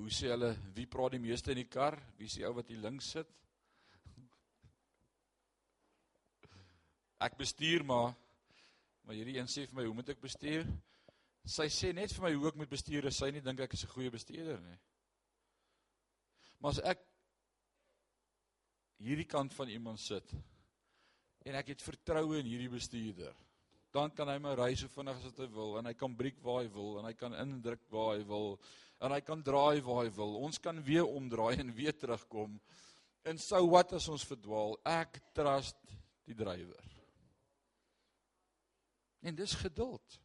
hoe 0.00 0.10
sê 0.10 0.30
hulle, 0.30 0.54
wie 0.74 0.86
praat 0.86 1.12
die 1.16 1.22
meeste 1.22 1.50
in 1.50 1.60
die 1.60 1.68
kar? 1.68 1.98
Wie 2.16 2.26
is 2.26 2.36
die 2.38 2.46
ou 2.46 2.54
wat 2.54 2.68
hier 2.70 2.78
links 2.78 3.10
sit? 3.10 3.26
Ek 7.20 7.36
bestuur 7.36 7.84
maar 7.84 8.14
maar 9.04 9.16
hierdie 9.18 9.40
een 9.40 9.48
sê 9.50 9.66
vir 9.66 9.74
my, 9.74 9.84
hoe 9.84 9.94
moet 9.94 10.08
ek 10.08 10.20
bestuur? 10.22 10.68
Sy 11.44 11.66
sê 11.72 11.92
net 11.92 12.12
vir 12.14 12.22
my 12.22 12.32
hoe 12.34 12.48
ek 12.48 12.58
moet 12.60 12.70
bestuur, 12.70 13.10
sy 13.10 13.30
nie 13.34 13.42
dink 13.42 13.60
ek 13.60 13.74
is 13.74 13.84
'n 13.84 13.94
goeie 13.94 14.10
bestuurder 14.10 14.60
nie. 14.60 14.78
Maar 16.60 16.70
as 16.70 16.78
ek 16.78 17.00
hierdie 18.98 19.26
kant 19.26 19.52
van 19.54 19.68
iemand 19.68 19.98
sit 19.98 20.32
en 21.42 21.54
ek 21.54 21.68
het 21.68 21.82
vertroue 21.82 22.38
in 22.38 22.46
hierdie 22.46 22.70
bestuurder 22.70 23.34
dan 23.90 24.12
kan 24.14 24.28
hy 24.30 24.38
my 24.38 24.54
ry 24.54 24.70
so 24.78 24.90
vinnig 24.92 25.18
as 25.18 25.26
wat 25.30 25.42
hy 25.42 25.48
wil 25.54 25.78
en 25.80 25.88
hy 25.90 25.94
kan 25.98 26.14
breek 26.16 26.38
waar 26.44 26.62
hy 26.62 26.70
wil 26.74 27.00
en 27.00 27.08
hy 27.08 27.14
kan 27.18 27.34
indruk 27.42 27.82
waar 27.90 28.14
hy 28.14 28.22
wil 28.28 28.54
en 29.00 29.14
hy 29.16 29.20
kan 29.24 29.42
draai 29.42 29.80
waar 29.82 30.04
hy 30.04 30.12
wil. 30.14 30.36
Ons 30.44 30.60
kan 30.62 30.76
weer 30.84 31.08
omdraai 31.08 31.62
en 31.62 31.72
weer 31.74 31.96
terugkom. 31.96 32.58
En 33.24 33.38
sou 33.40 33.62
wat 33.72 33.94
as 33.96 34.08
ons 34.12 34.26
verdwaal? 34.28 34.76
Ek 34.84 35.18
trust 35.36 35.80
die 36.28 36.36
drywer. 36.36 36.84
En 39.24 39.36
dis 39.36 39.54
geduld. 39.60 40.20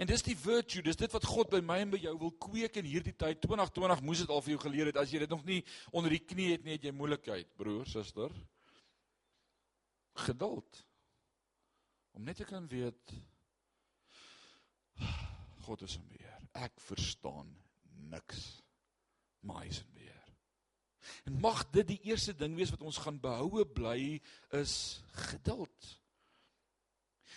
En 0.00 0.08
dis 0.08 0.24
die 0.24 0.36
virtue, 0.36 0.82
dis 0.84 0.98
dit 0.98 1.12
wat 1.14 1.28
God 1.28 1.52
by 1.52 1.60
my 1.64 1.78
en 1.84 1.92
by 1.92 2.00
jou 2.02 2.16
wil 2.24 2.34
kweek 2.48 2.80
in 2.80 2.88
hierdie 2.88 3.14
tyd. 3.16 3.40
2020 3.44 4.02
moes 4.04 4.24
dit 4.24 4.32
al 4.32 4.42
vir 4.44 4.56
jou 4.56 4.64
geleer 4.64 4.90
het. 4.90 5.00
As 5.00 5.12
jy 5.12 5.22
dit 5.22 5.32
nog 5.32 5.44
nie 5.48 5.60
onder 5.92 6.12
die 6.12 6.24
knie 6.24 6.50
het 6.54 6.64
nie, 6.64 6.76
het 6.76 6.88
jy 6.88 6.96
moeilikheid, 6.96 7.52
broer, 7.60 7.86
suster. 7.88 8.32
Geduld 10.24 10.87
om 12.16 12.24
net 12.24 12.36
te 12.40 12.46
kan 12.48 12.68
weet 12.68 13.16
God 15.68 15.82
is 15.84 15.98
in 15.98 16.06
beheer. 16.08 16.38
Ek 16.56 16.80
verstaan 16.80 17.50
niks, 18.08 18.62
maar 19.44 19.62
hy 19.62 19.68
is 19.68 19.82
in 19.82 19.92
beheer. 19.92 20.30
En 21.28 21.40
mag 21.42 21.62
dit 21.74 21.86
die 21.92 22.00
eerste 22.08 22.34
ding 22.36 22.56
wees 22.56 22.72
wat 22.72 22.84
ons 22.88 23.00
gaan 23.04 23.20
behoue 23.20 23.66
bly 23.76 24.18
is 24.56 24.74
geduld. 25.28 25.92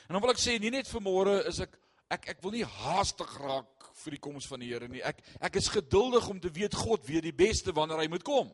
En 0.08 0.16
dan 0.16 0.24
wil 0.24 0.34
ek 0.34 0.42
sê 0.44 0.58
nie 0.60 0.72
net 0.74 0.90
vir 0.92 1.04
môre 1.04 1.38
is 1.52 1.62
ek 1.64 1.78
ek 2.12 2.28
ek 2.34 2.42
wil 2.44 2.56
nie 2.56 2.66
haastig 2.68 3.30
raak 3.40 3.92
vir 4.02 4.16
die 4.16 4.24
koms 4.24 4.48
van 4.50 4.64
die 4.64 4.72
Here 4.72 4.90
nie. 4.92 5.04
Ek 5.04 5.22
ek 5.40 5.60
is 5.62 5.70
geduldig 5.72 6.28
om 6.32 6.40
te 6.42 6.52
weet 6.52 6.76
God 6.76 7.06
weet 7.08 7.28
die 7.28 7.36
beste 7.36 7.76
wanneer 7.76 8.04
hy 8.04 8.10
moet 8.12 8.26
kom. 8.28 8.50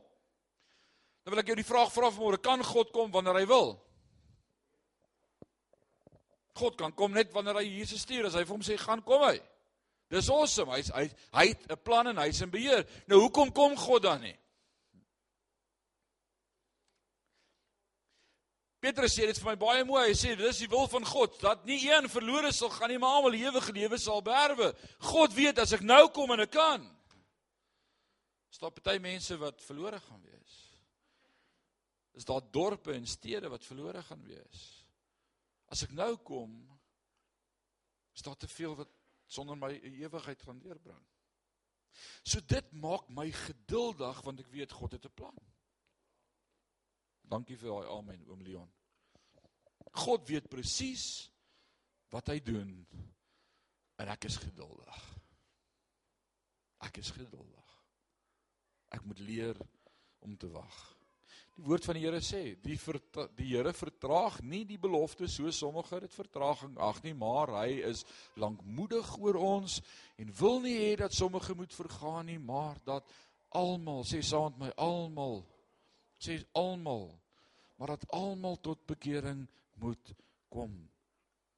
Nou 1.26 1.34
wil 1.34 1.42
ek 1.42 1.50
jou 1.52 1.58
die 1.60 1.68
vraag 1.68 1.90
vra 1.94 2.12
vanmôre, 2.14 2.42
kan 2.42 2.62
God 2.64 2.94
kom 2.96 3.10
wanneer 3.14 3.42
hy 3.42 3.48
wil? 3.50 3.74
God 6.58 6.78
kan 6.80 6.96
kom 6.98 7.13
net 7.13 7.32
wanneer 7.36 7.62
hy 7.62 7.67
Jesus 7.70 8.04
stuur. 8.06 8.28
As 8.28 8.36
hy 8.38 8.43
vir 8.43 8.56
hom 8.56 8.65
sê 8.65 8.78
gaan 8.82 9.04
kom 9.06 9.24
hy. 9.28 9.38
Dis 10.12 10.30
awesome. 10.32 10.74
Hy's 10.76 10.91
hy 10.96 11.08
hy 11.36 11.48
het 11.54 11.72
'n 11.72 11.84
plan 11.84 12.08
en 12.08 12.17
hy's 12.24 12.41
in 12.41 12.52
beheer. 12.52 12.86
Nou 13.08 13.22
hoekom 13.28 13.52
kom 13.52 13.78
God 13.78 14.04
dan 14.04 14.22
nie? 14.22 14.36
Petrus 18.80 19.15
sê 19.17 19.26
dit 19.26 19.38
vir 19.38 19.50
my 19.50 19.56
baie 19.58 19.84
mooi. 19.84 20.06
Hy 20.08 20.13
sê 20.13 20.36
dis 20.38 20.62
die 20.62 20.70
wil 20.70 20.88
van 20.88 21.06
God 21.06 21.39
dat 21.41 21.65
nie 21.65 21.80
een 21.89 22.08
verlore 22.10 22.52
sal 22.54 22.70
gaan 22.70 22.89
nie, 22.89 23.00
maar 23.02 23.17
almal 23.17 23.34
ewige 23.34 23.74
lewe 23.74 23.98
sal 23.98 24.22
beerwe. 24.22 24.74
God 25.00 25.34
weet 25.34 25.60
as 25.60 25.74
ek 25.74 25.82
nou 25.82 26.08
kom 26.13 26.32
en 26.32 26.46
ek 26.46 26.52
kan. 26.52 26.86
Staan 28.54 28.72
party 28.72 28.98
mense 29.02 29.38
wat 29.38 29.62
verlore 29.65 30.00
gaan 30.00 30.22
wees. 30.22 30.56
Is 32.17 32.26
daar 32.26 32.41
dorpe 32.41 32.93
en 32.93 33.06
stede 33.06 33.50
wat 33.50 33.65
verlore 33.65 34.02
gaan 34.04 34.24
wees? 34.24 34.77
As 35.68 35.84
ek 35.84 35.92
nou 35.92 36.16
kom, 36.24 36.54
is 38.16 38.24
daar 38.26 38.38
te 38.40 38.48
veel 38.48 38.76
wat 38.76 38.92
sonder 39.28 39.58
my 39.60 39.74
ewigheid 39.76 40.42
gaan 40.42 40.60
deurbring. 40.64 41.04
So 42.24 42.40
dit 42.46 42.72
maak 42.72 43.10
my 43.10 43.28
geduldig 43.32 44.22
want 44.26 44.42
ek 44.44 44.52
weet 44.54 44.72
God 44.72 44.92
het 44.92 45.06
'n 45.06 45.14
plan. 45.14 45.38
Dankie 47.28 47.58
vir 47.58 47.70
daai 47.70 47.92
amen 47.92 48.26
oom 48.28 48.42
Leon. 48.42 48.72
God 49.92 50.28
weet 50.28 50.50
presies 50.50 51.32
wat 52.10 52.28
hy 52.28 52.40
doen 52.40 52.88
en 53.98 54.08
ek 54.08 54.26
is 54.26 54.38
geduldig. 54.38 55.18
Ek 56.80 56.98
is 56.98 57.12
geduldig. 57.12 57.74
Ek 58.90 59.04
moet 59.04 59.20
leer 59.20 59.58
om 60.20 60.38
te 60.38 60.48
wag. 60.48 60.97
Die 61.58 61.65
woord 61.65 61.88
van 61.89 61.98
die 61.98 62.04
Here 62.06 62.20
sê, 62.22 62.41
die 62.62 62.78
die 63.36 63.50
Here 63.50 63.74
vertraag 63.74 64.41
nie 64.46 64.63
die 64.70 64.78
belofte 64.78 65.28
so 65.28 65.50
sommige 65.52 66.00
dit 66.04 66.13
vertraging 66.13 66.78
ag 66.78 67.02
nie, 67.04 67.15
maar 67.17 67.50
hy 67.63 67.80
is 67.89 68.04
lankmoedig 68.38 69.10
oor 69.17 69.39
ons 69.41 69.80
en 70.22 70.34
wil 70.38 70.62
nie 70.62 70.76
hê 70.78 70.91
dat 71.02 71.13
sommige 71.17 71.56
moet 71.58 71.74
vergaan 71.74 72.30
nie, 72.30 72.38
maar 72.38 72.78
dat 72.86 73.10
almal 73.58 74.06
sê 74.06 74.22
saam 74.22 74.54
met 74.54 74.67
my 74.67 74.72
almal 74.78 75.41
sê 76.22 76.38
almal 76.54 77.10
maar 77.78 77.93
dat 77.93 78.06
almal 78.13 78.58
tot 78.62 78.86
bekering 78.89 79.48
moet 79.78 80.13
kom. 80.50 80.74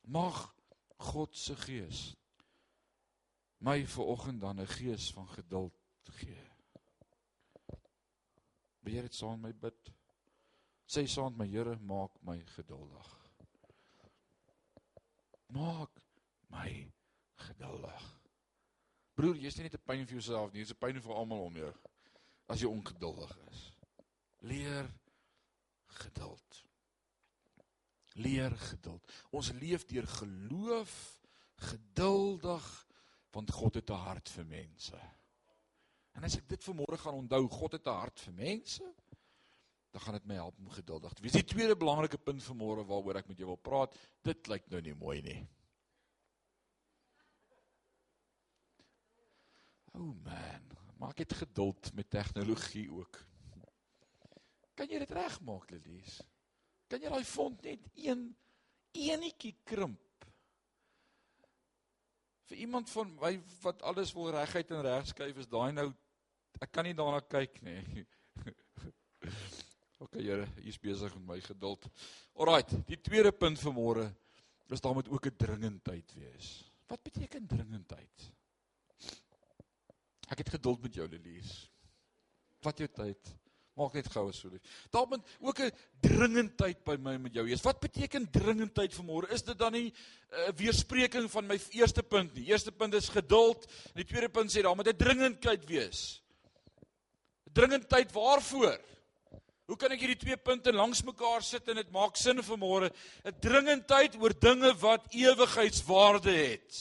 Mag 0.08 0.50
God 0.98 1.36
se 1.38 1.56
gees 1.56 2.10
my 3.60 3.84
vanoggend 3.88 4.42
dan 4.42 4.60
'n 4.60 4.68
gees 4.68 5.12
van 5.12 5.28
geduld 5.28 5.74
gee. 6.04 6.49
Beheer 8.90 9.06
dit 9.06 9.16
saam 9.16 9.38
met 9.38 9.54
my 9.54 9.70
bid. 9.70 9.90
Sê 10.90 11.04
saam 11.06 11.36
met 11.38 11.44
my 11.44 11.48
Here, 11.52 11.76
maak 11.86 12.16
my 12.26 12.40
geduldig. 12.56 13.10
Maak 15.54 16.00
my 16.50 16.72
geduldig. 17.46 18.08
Broer, 19.14 19.38
jy's 19.38 19.60
nie 19.60 19.68
net 19.68 19.78
'n 19.78 19.86
pyn 19.86 20.08
vir 20.08 20.18
jouself 20.18 20.54
nie, 20.54 20.64
jy's 20.64 20.74
'n 20.74 20.82
pyn 20.82 21.02
vir 21.06 21.14
almal 21.14 21.46
om 21.46 21.60
jou 21.62 21.74
as 22.50 22.62
jy 22.64 22.72
ongeduldig 22.72 23.38
is. 23.52 23.62
Leer 24.42 24.90
geduld. 26.02 26.66
Leer 28.16 28.58
geduld. 28.58 29.06
Ons 29.30 29.52
leef 29.52 29.86
deur 29.86 30.08
geloof, 30.08 31.22
geduldig 31.70 32.88
want 33.32 33.52
God 33.52 33.76
het 33.76 33.90
'n 33.92 34.06
hart 34.08 34.30
vir 34.30 34.46
mense. 34.46 35.00
En 36.20 36.26
as 36.28 36.36
ek 36.36 36.50
dit 36.52 36.66
vanmôre 36.68 36.98
gaan 37.00 37.16
onthou, 37.16 37.46
God 37.48 37.78
het 37.78 37.86
'n 37.88 37.96
hart 37.96 38.20
vir 38.20 38.34
mense, 38.34 38.84
dan 39.92 40.02
gaan 40.02 40.18
dit 40.18 40.26
my 40.26 40.36
help 40.36 40.58
om 40.60 40.70
geduldig 40.70 41.14
te 41.14 41.22
wees. 41.22 41.32
Die 41.32 41.48
tweede 41.48 41.78
belangrike 41.80 42.18
punt 42.18 42.44
vanmôre 42.44 42.84
waaroor 42.84 43.16
ek 43.16 43.28
met 43.28 43.38
jou 43.38 43.48
wil 43.48 43.58
praat, 43.58 43.96
dit 44.22 44.48
lyk 44.48 44.68
nou 44.70 44.82
nie 44.82 44.94
mooi 44.94 45.22
nie. 45.22 45.48
O 49.94 50.00
oh 50.00 50.16
man, 50.26 50.68
maak 51.00 51.16
dit 51.16 51.34
geduld 51.34 51.94
met 51.94 52.10
tegnologie 52.10 52.92
ook. 52.92 53.24
Kan 54.76 54.92
jy 54.92 55.00
dit 55.00 55.12
regmaak, 55.12 55.72
Lelies? 55.72 56.20
Kan 56.88 57.02
jy 57.02 57.10
daai 57.10 57.24
font 57.24 57.64
net 57.64 57.88
een 57.96 58.36
enetjie 58.92 59.56
krimp? 59.64 60.28
Vir 62.44 62.58
iemand 62.58 62.90
van 62.90 63.16
my 63.22 63.34
wat 63.62 63.82
alles 63.82 64.14
wil 64.14 64.32
reguit 64.36 64.72
en 64.72 64.82
regskuif 64.82 65.38
is 65.38 65.48
daai 65.48 65.72
nou 65.72 65.94
ek 66.60 66.72
kan 66.72 66.86
nie 66.86 66.94
daarna 66.94 67.22
kyk 67.22 67.62
nie. 67.62 68.06
OK, 70.04 70.16
Here, 70.16 70.48
U 70.48 70.68
is 70.68 70.80
besig 70.80 71.14
met 71.16 71.28
my 71.28 71.40
geduld. 71.44 71.86
Alraight, 72.36 72.74
die 72.88 72.98
tweede 73.04 73.32
punt 73.36 73.60
vir 73.60 73.74
môre 73.76 74.06
is 74.70 74.82
daar 74.82 74.94
moet 74.94 75.10
ook 75.10 75.26
'n 75.26 75.36
dringendheid 75.36 76.14
wees. 76.14 76.64
Wat 76.88 77.04
beteken 77.04 77.48
dringendheid? 77.48 78.32
Ek 80.30 80.38
het 80.38 80.50
geduld 80.50 80.82
met 80.82 80.94
jou, 80.94 81.08
Lelies. 81.10 81.70
Vat 82.62 82.78
jou 82.78 82.88
tyd. 82.88 83.36
Maak 83.80 83.94
net 83.96 84.10
gou 84.12 84.26
asseblief. 84.30 84.62
Daar 84.92 85.08
moet 85.08 85.26
ook 85.40 85.60
'n 85.60 85.72
dringendheid 86.02 86.84
by 86.84 86.98
my 87.00 87.18
met 87.18 87.34
jou 87.34 87.46
wees. 87.46 87.62
Wat 87.62 87.80
beteken 87.80 88.32
dringendheid 88.32 88.94
vir 88.94 89.06
môre? 89.06 89.32
Is 89.32 89.44
dit 89.44 89.58
dan 89.58 89.72
nie 89.72 89.90
'n 89.90 89.94
uh, 90.32 90.48
eh, 90.48 90.56
weerspreking 90.56 91.32
van 91.32 91.48
my 91.48 91.60
eerste 91.72 92.04
punt 92.04 92.34
nie? 92.34 92.46
Eerste 92.46 92.72
punt 92.72 92.94
is 92.94 93.10
geduld 93.10 93.72
die 93.94 94.06
tweede 94.06 94.30
punt 94.30 94.52
sê 94.52 94.62
daar 94.62 94.76
moet 94.76 94.88
'n 94.88 94.98
dringendheid 94.98 95.66
wees. 95.66 96.22
Dringendheid 97.54 98.12
waarvoor? 98.12 98.78
Hoe 99.70 99.78
kan 99.78 99.92
ek 99.94 100.02
hierdie 100.02 100.18
twee 100.18 100.38
punte 100.42 100.72
langs 100.74 101.04
mekaar 101.06 101.44
sit 101.46 101.68
en 101.70 101.78
dit 101.78 101.92
maak 101.94 102.18
sin 102.18 102.42
vir 102.42 102.58
môre? 102.58 102.90
'n 103.26 103.36
Dringendheid 103.42 104.16
oor 104.18 104.34
dinge 104.34 104.74
wat 104.82 105.06
ewigheidswaarde 105.14 106.34
het. 106.34 106.80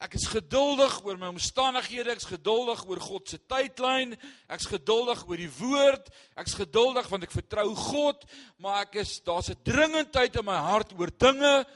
Ek 0.00 0.14
is 0.16 0.24
geduldig 0.32 0.94
oor 1.04 1.18
my 1.20 1.28
omstandighede, 1.28 2.14
ek's 2.14 2.24
geduldig 2.24 2.86
oor 2.88 3.00
God 3.04 3.28
se 3.28 3.38
tydlyn, 3.38 4.16
ek's 4.48 4.66
geduldig 4.72 5.26
oor 5.28 5.36
die 5.36 5.52
woord, 5.58 6.08
ek's 6.40 6.56
geduldig 6.56 7.10
want 7.12 7.26
ek 7.28 7.36
vertrou 7.36 7.68
God, 7.76 8.24
maar 8.56 8.86
ek 8.86 9.02
is 9.04 9.20
daar's 9.20 9.50
'n 9.50 9.60
dringendheid 9.62 10.36
in 10.40 10.44
my 10.44 10.56
hart 10.56 10.96
oor 10.98 11.12
dinge 11.12 11.66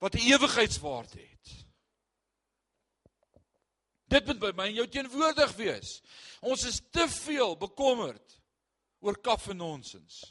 wat 0.00 0.14
'n 0.16 0.24
ewigheidswaarde 0.24 1.20
het. 1.20 1.35
Dit 4.12 4.26
moet 4.26 4.38
by 4.38 4.52
my 4.54 4.68
en 4.70 4.78
jou 4.78 4.86
teenwoordig 4.90 5.52
wees. 5.58 6.00
Ons 6.46 6.64
is 6.68 6.80
te 6.94 7.08
veel 7.10 7.56
bekommerd 7.58 8.38
oor 9.02 9.18
kaf 9.22 9.48
en 9.50 9.58
nonsens. 9.60 10.22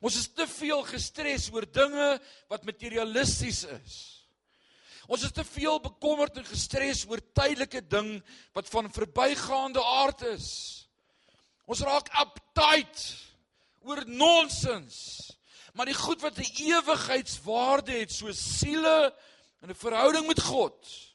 Ons 0.00 0.16
is 0.16 0.30
te 0.32 0.46
veel 0.48 0.80
gestres 0.88 1.50
oor 1.52 1.66
dinge 1.68 2.08
wat 2.48 2.64
materialisties 2.64 3.66
is. 3.68 3.96
Ons 5.10 5.26
is 5.26 5.34
te 5.34 5.44
veel 5.44 5.80
bekommerd 5.82 6.38
en 6.38 6.46
gestres 6.46 7.02
oor 7.10 7.20
tydelike 7.34 7.82
ding 7.90 8.14
wat 8.56 8.70
van 8.70 8.90
verbygaande 8.94 9.82
aard 9.82 10.22
is. 10.30 10.46
Ons 11.70 11.82
raak 11.86 12.08
uptight 12.22 13.02
oor 13.86 14.02
nonsens. 14.06 14.96
Maar 15.74 15.90
die 15.90 15.98
goed 15.98 16.22
wat 16.22 16.38
'n 16.38 16.54
ewigheidswaarde 16.66 17.92
het, 17.92 18.12
so 18.12 18.32
siele 18.32 19.14
en 19.60 19.68
'n 19.68 19.74
verhouding 19.74 20.26
met 20.26 20.42
God, 20.42 21.14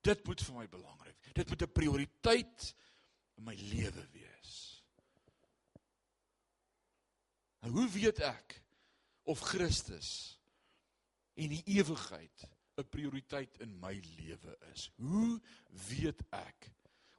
dit 0.00 0.26
moet 0.26 0.42
vir 0.42 0.54
my 0.54 0.68
belangrik. 0.68 1.32
Dit 1.32 1.48
moet 1.48 1.62
'n 1.62 1.72
prioriteit 1.72 2.74
in 3.36 3.44
my 3.44 3.54
lewe 3.54 4.08
wees. 4.12 4.84
En 7.64 7.70
hoe 7.70 7.88
weet 7.88 8.20
ek 8.20 8.62
of 9.22 9.40
Christus 9.40 10.40
en 11.34 11.48
die 11.48 11.62
ewigheid 11.64 12.48
'n 12.76 12.88
prioriteit 12.88 13.58
in 13.58 13.78
my 13.80 13.94
lewe 14.18 14.58
is? 14.72 14.90
Hoe 14.96 15.40
weet 15.88 16.22
ek 16.30 16.70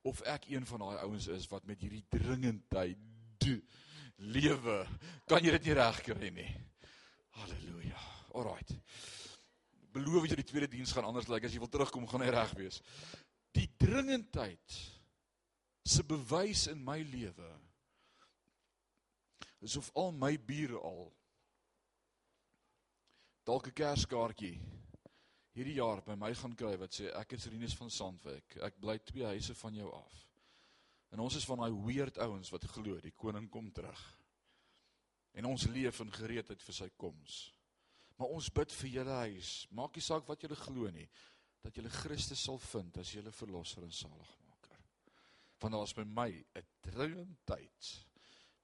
of 0.02 0.22
ek 0.22 0.46
een 0.46 0.66
van 0.66 0.80
daai 0.80 0.98
ouens 0.98 1.28
is 1.28 1.48
wat 1.48 1.66
met 1.66 1.82
hierdie 1.82 2.06
dringendheid 2.10 2.98
lewe? 4.16 4.88
Kan 5.26 5.44
jy 5.44 5.52
dit 5.52 5.64
nie 5.64 5.74
regkry 5.74 6.30
nie? 6.30 6.52
Halleluja. 7.30 8.00
Alraight. 8.34 8.76
Beloof 9.96 10.28
jy 10.28 10.36
die 10.36 10.48
tweede 10.48 10.72
diens 10.72 10.92
gaan 10.92 11.08
anders 11.08 11.30
lyk 11.30 11.40
like, 11.40 11.48
as 11.48 11.56
jy 11.56 11.62
wil 11.64 11.72
terugkom 11.72 12.08
gaan 12.12 12.26
hy 12.26 12.32
reg 12.36 12.54
wees. 12.60 12.82
Die 13.56 13.70
dringendheid 13.80 14.80
se 15.86 16.04
bewys 16.04 16.66
in 16.68 16.82
my 16.84 17.00
lewe 17.14 17.52
is 19.66 19.78
of 19.80 19.90
al 19.98 20.12
my 20.14 20.36
bure 20.38 20.78
al 20.84 21.08
dalk 23.46 23.70
'n 23.70 23.78
kerskaartjie 23.78 24.58
hierdie 25.56 25.78
jaar 25.80 26.02
by 26.04 26.16
my 26.20 26.34
gaan 26.36 26.56
kry 26.56 26.76
wat 26.78 26.92
sê 26.92 27.08
ek 27.16 27.34
is 27.38 27.48
Rinus 27.48 27.76
van 27.80 27.90
Sandwyk. 27.90 28.58
Ek 28.60 28.76
bly 28.82 28.98
twee 29.00 29.24
huise 29.24 29.56
van 29.56 29.74
jou 29.74 29.92
af. 29.94 30.16
En 31.12 31.20
ons 31.20 31.36
is 31.36 31.46
van 31.46 31.58
daai 31.58 31.72
weird 31.86 32.18
ouens 32.18 32.52
wat 32.52 32.68
glo 32.68 33.00
die 33.00 33.16
koning 33.16 33.48
kom 33.50 33.72
terug. 33.72 34.02
En 35.34 35.46
ons 35.46 35.68
leef 35.68 36.00
in 36.00 36.12
gereedheid 36.12 36.62
vir 36.62 36.74
sy 36.74 36.90
koms. 36.98 37.55
Maar 38.16 38.32
ons 38.38 38.50
bid 38.50 38.72
vir 38.80 38.92
julle 39.00 39.20
huis. 39.26 39.54
Maak 39.76 39.96
nie 39.96 40.04
saak 40.06 40.28
wat 40.30 40.42
julle 40.42 40.58
glo 40.60 40.92
nie, 40.92 41.08
dat 41.66 41.76
julle 41.76 41.92
Christus 41.92 42.44
sal 42.46 42.60
vind 42.72 42.98
as 43.02 43.12
julle 43.16 43.34
verlosser 43.36 43.84
en 43.84 43.92
saligmaker. 43.92 44.82
Want 45.60 45.76
daar 45.76 45.88
is 45.90 45.96
by 45.98 46.06
my 46.08 46.30
'n 46.56 46.68
dringendheid 46.82 47.94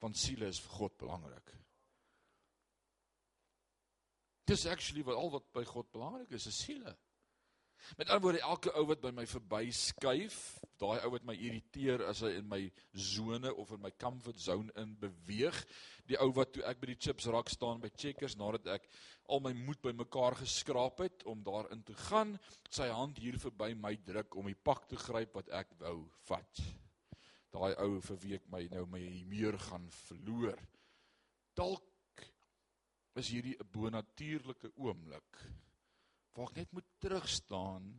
want 0.02 0.18
siele 0.18 0.48
is 0.50 0.60
vir 0.60 0.78
God 0.78 0.98
belangrik. 0.98 1.52
Dis 4.50 4.66
actually 4.66 5.04
wat 5.06 5.16
al 5.16 5.30
wat 5.36 5.52
by 5.54 5.64
God 5.64 5.92
belangrik 5.94 6.32
is, 6.32 6.48
is 6.50 6.58
siele. 6.66 6.96
Met 7.98 8.10
ander 8.10 8.22
woorde, 8.22 8.41
elke 8.46 8.72
ou 8.78 8.86
wat 8.89 9.02
by 9.04 9.12
my 9.15 9.26
verby 9.28 9.72
skuif, 9.76 10.38
daai 10.82 11.02
ou 11.06 11.12
wat 11.15 11.26
my 11.28 11.36
irriteer 11.36 12.04
as 12.08 12.22
hy 12.26 12.32
in 12.39 12.48
my 12.50 12.62
sone 12.94 13.52
of 13.52 13.74
in 13.76 13.82
my 13.84 13.91
comfort 14.02 14.39
zone 14.39 14.72
in 14.82 14.94
beweeg, 15.02 15.58
die 16.10 16.20
ou 16.22 16.32
wat 16.38 16.54
toe 16.56 16.63
ek 16.67 16.82
by 16.82 16.91
die 16.91 17.00
chips 17.00 17.28
rak 17.32 17.52
staan 17.52 17.82
by 17.84 17.91
Checkers 17.96 18.38
nadat 18.39 18.70
ek 18.78 18.88
al 19.32 19.44
my 19.44 19.54
moed 19.58 19.82
bymekaar 19.84 20.38
geskraap 20.41 21.04
het 21.06 21.26
om 21.30 21.44
daarin 21.46 21.84
te 21.88 21.96
gaan, 22.08 22.36
sy 22.70 22.89
hand 22.91 23.22
hier 23.22 23.39
verby 23.41 23.72
my 23.78 23.94
druk 24.08 24.36
om 24.39 24.50
die 24.50 24.58
pak 24.58 24.88
te 24.91 25.00
gryp 25.00 25.38
wat 25.39 25.52
ek 25.62 25.76
wou 25.84 26.02
vat. 26.30 26.65
Daai 27.52 27.74
ou 27.84 28.00
vir 28.04 28.20
wie 28.24 28.36
ek 28.39 28.52
my 28.52 28.65
nou 28.72 28.86
my 28.91 29.02
meer 29.32 29.58
gaan 29.70 29.89
verloor. 30.06 30.60
Dalk 31.58 31.88
is 33.20 33.28
hierdie 33.34 33.58
'n 33.60 33.72
bonatuurlike 33.74 34.72
oomblik 34.80 35.41
waar 36.36 36.52
ek 36.52 36.62
net 36.62 36.72
moet 36.72 36.89
terug 37.04 37.28
staan, 37.30 37.89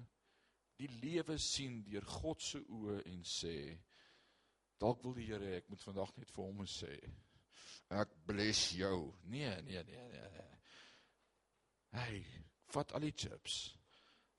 die 0.81 0.91
lewe 1.03 1.39
sien 1.39 1.83
deur 1.87 2.07
God 2.19 2.43
se 2.43 2.63
oë 2.63 3.03
en 3.13 3.21
sê 3.29 3.57
dalk 4.83 5.03
wil 5.05 5.15
die 5.15 5.29
Here 5.29 5.57
ek 5.59 5.69
moet 5.71 5.85
vandag 5.85 6.17
net 6.19 6.31
vir 6.35 6.49
hom 6.49 6.65
sê 6.67 6.97
ek 7.93 8.15
bless 8.27 8.73
jou. 8.73 9.13
Nee, 9.29 9.53
nee, 9.67 9.83
nee, 9.85 10.05
nee. 10.09 10.29
nee. 10.33 10.51
Hey, 11.93 12.23
vat 12.73 12.95
al 12.97 13.05
die 13.05 13.13
chips. 13.13 13.75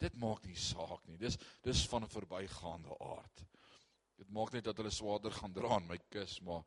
Dit 0.02 0.16
maak 0.20 0.46
nie 0.50 0.58
saak 0.58 1.06
nie. 1.08 1.20
Dis 1.22 1.38
dis 1.64 1.86
van 1.92 2.04
'n 2.04 2.10
verbygaande 2.10 2.98
aard. 3.00 3.46
Dit 4.18 4.30
maak 4.30 4.54
net 4.54 4.66
dat 4.66 4.78
hulle 4.78 4.92
swaarder 4.92 5.32
gaan 5.32 5.54
dra 5.54 5.76
aan 5.76 5.88
my 5.88 6.00
kus, 6.10 6.40
maar 6.42 6.66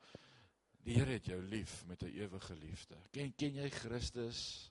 die 0.86 0.94
Here 0.94 1.18
het 1.18 1.26
jou 1.26 1.42
lief 1.42 1.84
met 1.86 2.02
'n 2.02 2.14
ewige 2.14 2.54
liefde. 2.54 2.96
Ken 3.10 3.34
ken 3.34 3.54
jy 3.54 3.70
Christus? 3.70 4.70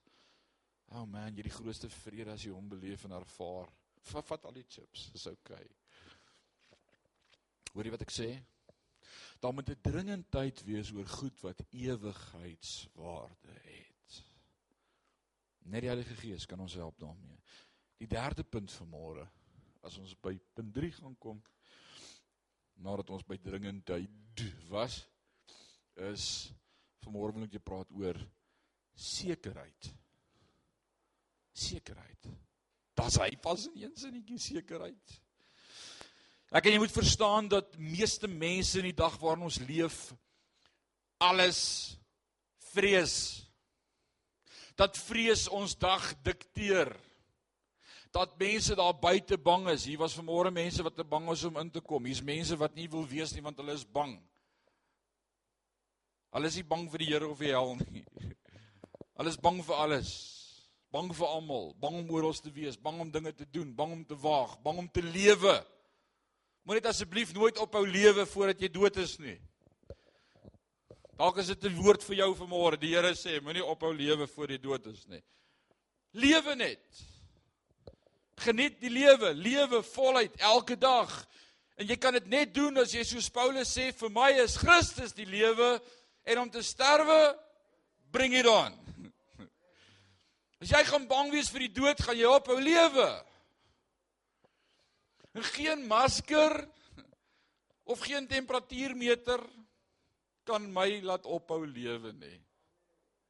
Oh 0.93 1.05
man, 1.09 1.35
jy 1.35 1.47
die 1.47 1.53
grootste 1.53 1.89
vrede 1.89 2.33
as 2.35 2.43
jy 2.45 2.51
hom 2.53 2.67
beleef 2.69 3.05
en 3.07 3.15
ervaar. 3.17 3.71
Vat 4.05 4.45
al 4.45 4.53
die 4.53 4.65
chips, 4.69 5.09
is 5.17 5.25
okay. 5.31 5.65
Hoor 7.73 7.87
jy 7.87 7.93
wat 7.95 8.05
ek 8.05 8.13
sê? 8.13 8.29
Daar 9.41 9.53
moet 9.53 9.69
'n 9.69 9.81
dringendheid 9.81 10.61
wees 10.63 10.91
oor 10.91 11.05
goed 11.05 11.41
wat 11.41 11.65
ewigheidswaarde 11.71 13.55
het. 13.65 14.21
Net 15.65 15.81
die 15.81 15.89
Heilige 15.89 16.15
Gees 16.15 16.45
kan 16.45 16.59
ons 16.59 16.73
help 16.73 16.99
daarmee. 16.99 17.41
Die 17.97 18.07
derde 18.07 18.43
punt 18.43 18.71
van 18.71 18.87
môre, 18.89 19.27
as 19.81 19.97
ons 19.97 20.15
by 20.15 20.39
punt 20.53 20.73
3 20.73 20.91
gaan 20.91 21.17
kom, 21.17 21.43
nadat 22.75 23.09
ons 23.09 23.23
by 23.23 23.37
dringendheid 23.37 24.45
was, 24.69 25.07
is 25.95 26.53
vanmôre 27.03 27.33
wil 27.33 27.43
ek 27.43 27.51
jou 27.51 27.63
praat 27.63 27.91
oor 27.91 28.19
sekerheid 28.95 29.91
sekerheid. 31.55 32.27
Das 32.95 33.17
hy 33.19 33.31
pas 33.41 33.67
in 33.67 33.83
een 33.83 33.95
sinnetjie 33.99 34.39
sekerheid. 34.39 35.15
Ek 36.55 36.67
en 36.67 36.75
jy 36.75 36.83
moet 36.83 36.93
verstaan 36.93 37.49
dat 37.51 37.75
meeste 37.81 38.29
mense 38.31 38.79
in 38.79 38.89
die 38.89 38.95
dag 38.95 39.17
waarin 39.19 39.47
ons 39.47 39.59
leef 39.67 40.13
alles 41.23 41.61
vrees. 42.71 43.15
Dat 44.79 44.99
vrees 44.99 45.47
ons 45.51 45.75
dag 45.79 46.05
dikteer. 46.23 46.93
Dat 48.15 48.37
mense 48.39 48.75
daar 48.79 48.95
buite 48.95 49.37
bang 49.37 49.67
is. 49.73 49.87
Hier 49.89 49.99
was 49.99 50.15
vanmôre 50.15 50.53
mense 50.55 50.83
wat 50.83 50.95
te 50.95 51.03
bang 51.03 51.27
was 51.27 51.43
om 51.43 51.59
in 51.59 51.71
te 51.71 51.83
kom. 51.83 52.07
Hier's 52.07 52.23
mense 52.23 52.55
wat 52.59 52.75
nie 52.75 52.87
wil 52.91 53.03
wees 53.07 53.35
nie 53.35 53.43
want 53.43 53.59
hulle 53.59 53.75
is 53.75 53.83
bang. 53.83 54.15
Hulle 56.35 56.51
is 56.51 56.59
nie 56.59 56.67
bang 56.67 56.87
vir 56.91 57.03
die 57.03 57.11
Here 57.11 57.27
of 57.27 57.43
die 57.43 57.51
hel 57.51 57.75
nie. 57.79 58.05
Hulle 59.15 59.31
is 59.31 59.39
bang 59.39 59.61
vir 59.63 59.77
alles 59.79 60.34
bang 60.95 61.11
vir 61.11 61.27
almal, 61.27 61.73
bang 61.83 61.97
om 61.99 62.11
oral 62.15 62.35
te 62.39 62.51
wees, 62.55 62.77
bang 62.79 63.01
om 63.03 63.09
dinge 63.11 63.33
te 63.35 63.45
doen, 63.51 63.73
bang 63.75 63.91
om 63.97 64.03
te 64.07 64.15
waag, 64.15 64.53
bang 64.63 64.77
om 64.85 64.87
te 64.87 65.03
lewe. 65.03 65.55
Moenie 66.63 66.79
dit 66.79 66.87
asseblief 66.87 67.33
nooit 67.35 67.59
ophou 67.59 67.83
lewe 67.83 68.23
voordat 68.31 68.63
jy 68.63 68.69
dood 68.71 68.99
is 69.03 69.17
nie. 69.19 69.35
Dalk 71.19 71.41
is 71.43 71.51
dit 71.51 71.65
'n 71.65 71.75
woord 71.81 72.03
vir 72.03 72.15
jou 72.15 72.31
vanmôre. 72.35 72.79
Die 72.79 72.95
Here 72.95 73.11
sê, 73.11 73.41
moenie 73.41 73.63
ophou 73.63 73.91
lewe 73.93 74.27
voor 74.27 74.47
jy 74.47 74.57
dood 74.57 74.87
is 74.87 75.05
nie. 75.07 75.21
Lewe 76.13 76.55
net. 76.55 77.03
Geniet 78.37 78.79
die 78.79 78.89
lewe, 78.89 79.33
lewe 79.33 79.83
voluit 79.83 80.35
elke 80.39 80.75
dag. 80.75 81.27
En 81.77 81.87
jy 81.87 81.97
kan 81.97 82.13
dit 82.13 82.27
net 82.27 82.53
doen 82.53 82.77
as 82.77 82.93
jy 82.93 83.03
soos 83.03 83.29
Paulus 83.29 83.77
sê, 83.77 83.91
vir 83.91 84.09
my 84.09 84.31
is 84.31 84.57
Christus 84.57 85.13
die 85.13 85.25
lewe 85.25 85.81
en 86.23 86.39
om 86.39 86.49
te 86.49 86.61
sterwe 86.61 87.37
bring 88.11 88.31
dit 88.31 88.47
aan. 88.47 88.84
As 90.65 90.71
jy 90.73 90.79
gaan 90.87 91.03
bang 91.05 91.27
wees 91.29 91.51
vir 91.53 91.67
die 91.67 91.75
dood, 91.77 91.99
gaan 92.01 92.17
jy 92.17 92.25
ophou 92.25 92.55
lewe. 92.57 93.09
En 95.37 95.43
geen 95.45 95.83
masker 95.85 96.55
of 97.85 97.99
geen 98.01 98.25
temperatuurmeter 98.25 99.43
kan 100.49 100.63
my 100.73 100.87
laat 101.05 101.27
ophou 101.29 101.59
lewe 101.69 102.15
nie. 102.17 102.39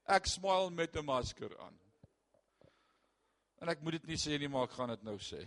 Ek 0.07 0.29
smile 0.31 0.71
met 0.71 0.95
'n 0.95 1.03
masker 1.03 1.51
aan. 1.59 1.75
En 3.59 3.67
ek 3.67 3.81
moet 3.81 3.99
dit 3.99 4.07
nie 4.07 4.17
sê 4.17 4.39
nie, 4.39 4.47
maar 4.47 4.69
ek 4.69 4.77
gaan 4.77 4.95
dit 4.95 5.03
nou 5.03 5.17
sê. 5.19 5.43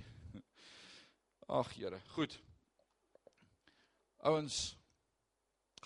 Ag 1.48 1.72
Here, 1.72 2.00
goed. 2.12 2.38
Ouens, 4.18 4.76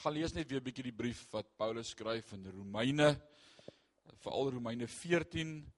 gaan 0.02 0.12
lees 0.12 0.34
net 0.34 0.50
weer 0.50 0.58
'n 0.58 0.64
bietjie 0.64 0.90
die 0.90 0.98
brief 1.02 1.30
wat 1.30 1.56
Paulus 1.56 1.90
skryf 1.90 2.32
in 2.32 2.50
Romeine, 2.50 3.22
veral 4.18 4.50
Romeine 4.50 4.88
14 4.88 5.72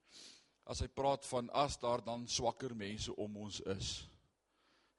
as 0.65 0.81
hy 0.81 0.89
praat 0.89 1.27
van 1.29 1.51
as 1.53 1.77
daar 1.81 2.05
dan 2.05 2.27
swakker 2.31 2.75
mense 2.77 3.13
om 3.21 3.37
ons 3.45 3.61
is 3.75 3.95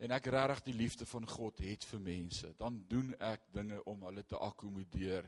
en 0.03 0.11
ek 0.11 0.27
regtig 0.33 0.63
die 0.67 0.77
liefde 0.83 1.05
van 1.07 1.27
God 1.29 1.61
het 1.63 1.85
vir 1.87 2.01
mense, 2.03 2.49
dan 2.59 2.81
doen 2.89 3.13
ek 3.23 3.45
dinge 3.55 3.79
om 3.87 4.03
hulle 4.03 4.25
te 4.27 4.39
akkommodeer. 4.43 5.27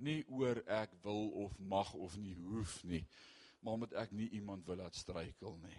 Nie 0.00 0.22
oor 0.32 0.62
ek 0.72 0.94
wil 1.04 1.28
of 1.44 1.56
mag 1.60 1.92
of 1.94 2.16
nie 2.20 2.34
hoef 2.46 2.78
nie, 2.88 3.02
maar 3.60 3.76
omdat 3.76 3.96
ek 4.06 4.14
nie 4.16 4.30
iemand 4.38 4.66
wil 4.68 4.80
laat 4.80 4.96
struikel 4.96 5.56
nie. 5.62 5.78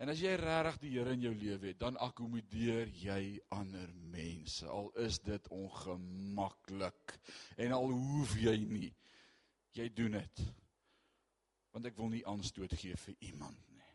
En 0.00 0.12
as 0.12 0.20
jy 0.20 0.32
regtig 0.40 0.78
die 0.80 0.92
Here 0.94 1.12
in 1.12 1.26
jou 1.26 1.34
lewe 1.36 1.70
het, 1.70 1.80
dan 1.80 1.98
akkommodeer 2.00 2.88
jy 2.96 3.40
ander 3.52 3.90
mense. 4.12 4.64
Al 4.64 4.88
is 5.04 5.18
dit 5.20 5.50
ongemaklik 5.52 7.18
en 7.60 7.76
al 7.76 7.92
hoef 7.92 8.32
jy 8.40 8.56
nie. 8.64 8.88
Jy 9.76 9.90
doen 9.96 10.16
dit 10.16 10.40
want 11.72 11.86
ek 11.86 11.96
wil 11.96 12.10
nie 12.12 12.24
aanstoot 12.26 12.74
gee 12.78 12.96
vir 12.96 13.16
iemand 13.20 13.60
nie. 13.74 13.90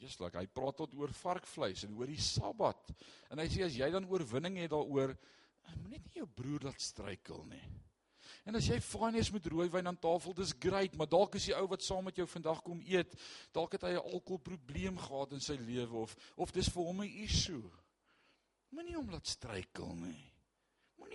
Just 0.00 0.20
like 0.20 0.38
hy 0.38 0.46
praat 0.46 0.78
tot 0.80 0.94
oor 0.96 1.12
varkvleis 1.12 1.84
en 1.84 1.94
oor 1.98 2.08
die 2.08 2.20
Sabbat. 2.20 2.94
En 3.30 3.38
hy 3.38 3.46
sê 3.52 3.66
as 3.66 3.76
jy 3.76 3.90
dan 3.92 4.08
oorwinning 4.08 4.56
het 4.62 4.72
daaroor, 4.72 5.12
moenie 5.76 6.00
net 6.00 6.16
jou 6.16 6.26
broer 6.26 6.70
laat 6.70 6.80
struikel 6.82 7.44
nie. 7.50 7.66
En 8.48 8.56
as 8.56 8.66
jy 8.70 8.78
fyn 8.80 9.18
is 9.20 9.28
met 9.34 9.46
rooiwyn 9.52 9.90
aan 9.90 9.98
tafel, 10.00 10.34
dis 10.34 10.54
great, 10.62 10.94
maar 10.96 11.08
dalk 11.10 11.36
is 11.36 11.50
die 11.50 11.56
ou 11.56 11.66
wat 11.70 11.84
saam 11.84 12.06
met 12.08 12.16
jou 12.16 12.26
vandag 12.30 12.62
kom 12.64 12.80
eet, 12.88 13.12
dalk 13.52 13.76
het 13.76 13.84
hy 13.84 13.92
'n 13.92 14.12
alkoholprobleem 14.14 14.96
gehad 14.98 15.32
in 15.32 15.40
sy 15.40 15.56
lewe 15.60 16.06
of 16.06 16.16
of 16.36 16.52
dis 16.52 16.68
vir 16.68 16.82
hom 16.82 17.02
'n 17.02 17.12
issue. 17.26 17.70
Moenie 18.70 18.96
hom 18.96 19.10
laat 19.10 19.26
struikel 19.26 19.94
nie. 19.94 20.32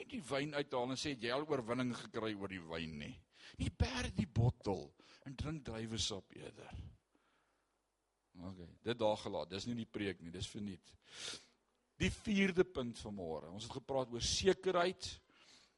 Moenie 0.05 0.21
die 0.21 0.29
wyn 0.29 0.53
uithaal 0.53 0.91
en 0.93 0.99
sê 0.99 1.15
jy 1.17 1.31
al 1.33 1.47
oorwinning 1.49 1.93
gekry 1.97 2.35
oor 2.37 2.51
die 2.51 2.61
wyn 2.61 2.99
nie. 2.99 3.15
Nie 3.57 3.71
perd 3.73 4.13
die 4.15 4.27
bottel 4.27 4.91
en 5.25 5.35
drink 5.35 5.63
druiwesap 5.65 6.31
eerder. 6.37 6.69
OK, 8.45 8.60
dit 8.83 8.97
daar 8.99 9.17
gelaat. 9.17 9.49
Dis 9.49 9.65
nie 9.65 9.75
die 9.75 9.89
preek 9.89 10.21
nie, 10.21 10.29
dis 10.29 10.47
verniet. 10.47 10.93
Die 11.97 12.12
vierde 12.12 12.65
punt 12.65 12.99
van 12.99 13.15
môre. 13.15 13.49
Ons 13.49 13.65
het 13.65 13.77
gepraat 13.79 14.12
oor 14.13 14.21
sekerheid. 14.21 15.08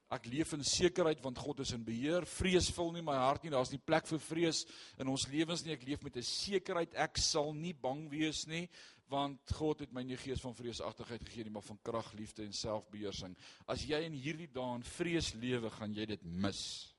Ek 0.10 0.28
leef 0.32 0.54
in 0.56 0.64
sekerheid 0.64 1.20
want 1.24 1.40
God 1.44 1.60
is 1.60 1.74
in 1.76 1.84
beheer. 1.84 2.26
Vrees 2.26 2.70
vul 2.72 2.94
nie 2.96 3.04
my 3.04 3.18
hart 3.20 3.44
nie. 3.44 3.52
Daar's 3.52 3.74
nie 3.74 3.82
plek 3.84 4.08
vir 4.08 4.22
vrees 4.24 4.64
in 4.98 5.10
ons 5.12 5.28
lewens 5.28 5.66
nie. 5.66 5.74
Ek 5.76 5.84
leef 5.84 6.04
met 6.04 6.16
'n 6.16 6.24
sekerheid 6.24 6.96
ek 6.96 7.18
sal 7.18 7.54
nie 7.54 7.74
bang 7.74 8.08
wees 8.10 8.48
nie 8.48 8.68
want 9.10 9.54
God 9.56 9.80
het 9.80 9.94
my 9.96 10.04
nie 10.04 10.18
gees 10.20 10.42
van 10.44 10.56
vreesagtigheid 10.56 11.24
gegee 11.24 11.44
nie, 11.44 11.54
maar 11.56 11.64
van 11.64 11.80
krag, 11.84 12.14
liefde 12.14 12.44
en 12.44 12.54
selfbeheersing. 12.54 13.36
As 13.66 13.86
jy 13.88 14.02
in 14.04 14.14
hierdie 14.14 14.50
dae 14.52 14.76
in 14.76 14.84
vrees 14.84 15.34
lewe, 15.34 15.70
gaan 15.70 15.94
jy 15.96 16.06
dit 16.06 16.24
mis. 16.24 16.94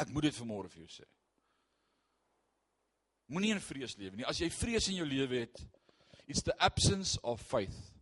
Ek 0.00 0.10
moet 0.10 0.22
dit 0.22 0.34
vanmôre 0.34 0.68
vir 0.68 0.82
jou 0.82 0.90
sê. 0.90 1.06
Moenie 3.30 3.54
in 3.54 3.62
vrees 3.62 3.96
lewe 3.96 4.16
nie. 4.16 4.26
As 4.26 4.40
jy 4.42 4.50
vrees 4.50 4.88
in 4.90 4.98
jou 4.98 5.06
lewe 5.06 5.46
het, 5.46 5.62
it's 6.26 6.42
the 6.42 6.54
absence 6.58 7.16
of 7.22 7.40
faith. 7.40 7.92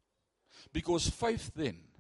Because 0.73 1.11
faith 1.11 1.51
then 1.55 1.92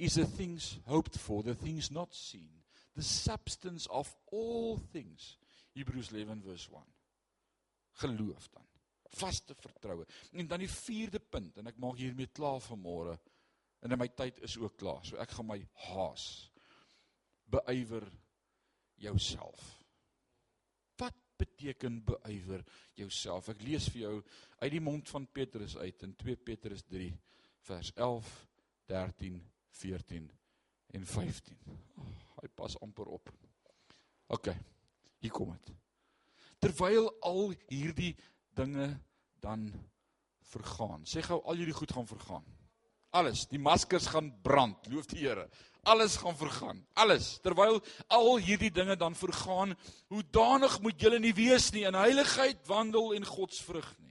is 0.00 0.14
the 0.14 0.24
things 0.24 0.78
hoped 0.86 1.18
for, 1.18 1.42
the 1.42 1.54
things 1.54 1.90
not 1.90 2.14
seen, 2.14 2.48
the 2.96 3.02
substance 3.02 3.86
of 3.90 4.08
all 4.32 4.78
things 4.92 5.36
Hebrews 5.74 6.10
11 6.12 6.42
verse 6.42 6.68
1. 6.70 6.82
Geloof 7.92 8.48
dan. 8.48 8.66
Vaste 9.10 9.54
vertroue. 9.54 10.06
En 10.32 10.46
dan 10.46 10.62
die 10.62 10.70
vierde 10.70 11.20
punt 11.20 11.58
en 11.58 11.70
ek 11.70 11.78
maak 11.82 11.98
hiermee 11.98 12.30
klaar 12.34 12.60
vir 12.64 12.80
môre. 12.80 13.18
En 13.84 13.96
my 13.98 14.08
tyd 14.16 14.40
is 14.46 14.56
ook 14.60 14.76
klaar. 14.80 15.02
So 15.06 15.20
ek 15.22 15.34
gaan 15.36 15.48
my 15.50 15.60
haas. 15.90 16.24
Beywer 17.50 18.06
jouself. 19.00 19.62
Wat 21.00 21.16
beteken 21.40 22.02
beywer 22.06 22.64
jouself? 22.98 23.48
Ek 23.52 23.62
lees 23.66 23.88
vir 23.92 24.04
jou 24.06 24.16
uit 24.60 24.72
die 24.74 24.84
mond 24.84 25.08
van 25.10 25.26
Petrus 25.26 25.76
uit 25.80 26.06
in 26.06 26.14
2 26.20 26.36
Petrus 26.50 26.84
3 26.88 27.10
vers 27.70 27.92
11, 27.96 28.34
13, 28.90 29.40
14 29.70 30.30
en 30.90 31.06
15. 31.06 31.58
Oh, 31.96 32.10
hy 32.40 32.48
pas 32.54 32.76
amper 32.80 33.06
op. 33.06 33.30
OK. 34.26 34.52
Hier 35.20 35.32
kom 35.34 35.52
dit. 35.52 35.74
Terwyl 36.60 37.08
al 37.24 37.54
hierdie 37.68 38.14
dinge 38.56 38.92
dan 39.40 39.68
vergaan. 40.50 41.06
Sê 41.08 41.22
gou 41.24 41.40
al 41.44 41.60
hierdie 41.60 41.76
goed 41.76 41.92
gaan 41.92 42.08
vergaan. 42.08 42.46
Alles, 43.16 43.46
die 43.50 43.58
maskers 43.58 44.06
gaan 44.12 44.28
brand, 44.44 44.86
loof 44.92 45.08
die 45.10 45.24
Here. 45.24 45.48
Alles 45.82 46.16
gaan 46.20 46.36
vergaan. 46.36 46.84
Alles. 46.94 47.38
Terwyl 47.42 47.80
al 48.12 48.36
hierdie 48.38 48.70
dinge 48.70 48.94
dan 48.96 49.16
vergaan, 49.18 49.74
hoe 50.12 50.22
danig 50.30 50.76
moet 50.84 51.00
julle 51.00 51.18
nie 51.18 51.34
wees 51.34 51.70
nie 51.74 51.86
in 51.88 51.98
heiligheid 51.98 52.60
wandel 52.68 53.14
en 53.16 53.26
godsvrug 53.26 53.88
nie. 53.98 54.09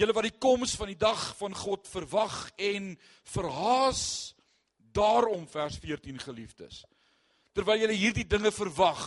Julle 0.00 0.14
wat 0.16 0.24
die 0.30 0.38
koms 0.40 0.72
van 0.80 0.88
die 0.88 0.96
dag 0.96 1.22
van 1.36 1.52
God 1.52 1.88
verwag 1.90 2.36
en 2.56 2.94
verhaas 3.28 4.32
daarom 4.96 5.44
vers 5.50 5.76
14 5.82 6.22
geliefdes. 6.24 6.86
Terwyl 7.52 7.82
julle 7.82 7.98
hierdie 7.98 8.24
dinge 8.24 8.48
verwag, 8.54 9.02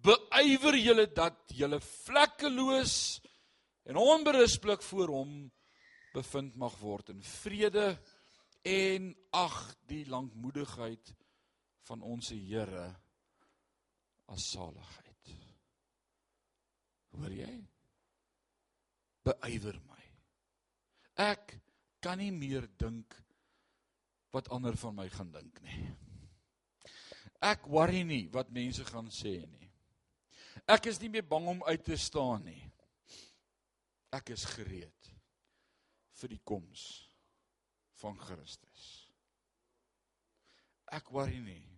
beywer 0.00 0.78
julle 0.80 1.04
dat 1.12 1.52
julle 1.52 1.82
vlekkeloos 1.84 2.94
en 3.92 4.00
onberispelik 4.00 4.82
voor 4.88 5.12
hom 5.18 5.34
bevind 6.14 6.56
mag 6.56 6.74
word 6.80 7.12
in 7.12 7.20
vrede 7.22 7.92
en 8.64 9.12
ag 9.36 9.58
die 9.90 10.04
lankmoedigheid 10.08 11.12
van 11.90 12.02
ons 12.02 12.30
Here 12.32 12.88
as 14.32 14.48
saligheid. 14.54 15.36
Hoor 17.12 17.36
jy? 17.36 17.52
Beywer 19.26 19.78
my. 19.86 20.04
Ek 21.22 21.58
kan 22.02 22.18
nie 22.18 22.32
meer 22.34 22.66
dink 22.80 23.14
wat 24.34 24.48
ander 24.54 24.76
van 24.80 24.96
my 24.96 25.08
gaan 25.12 25.30
dink 25.34 25.60
nie. 25.62 25.84
Ek 27.42 27.66
worry 27.70 28.02
nie 28.06 28.24
wat 28.34 28.52
mense 28.54 28.84
gaan 28.88 29.10
sê 29.12 29.40
nie. 29.42 29.68
Ek 30.70 30.86
is 30.90 31.00
nie 31.02 31.10
meer 31.10 31.26
bang 31.26 31.48
om 31.54 31.62
uit 31.66 31.84
te 31.84 31.98
staan 31.98 32.46
nie. 32.46 32.62
Ek 34.12 34.30
is 34.34 34.44
gereed 34.54 35.10
vir 36.20 36.34
die 36.34 36.42
koms 36.46 36.86
van 38.02 38.18
Christus. 38.20 38.88
Ek 40.92 41.10
worry 41.14 41.40
nie 41.42 41.71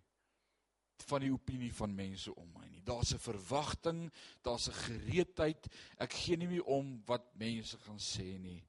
van 1.08 1.24
die 1.24 1.32
opinie 1.32 1.72
van 1.74 1.94
mense 1.94 2.32
om 2.34 2.48
my 2.56 2.66
nie. 2.68 2.82
Daar's 2.84 3.14
'n 3.14 3.18
verwagting, 3.18 4.12
daar's 4.42 4.68
'n 4.68 4.72
gereedheid. 4.72 5.66
Ek 5.98 6.12
gee 6.12 6.36
nie 6.36 6.48
meer 6.48 6.64
om 6.64 7.02
wat 7.06 7.34
mense 7.36 7.78
gaan 7.78 7.98
sê 7.98 8.38
nie. 8.38 8.62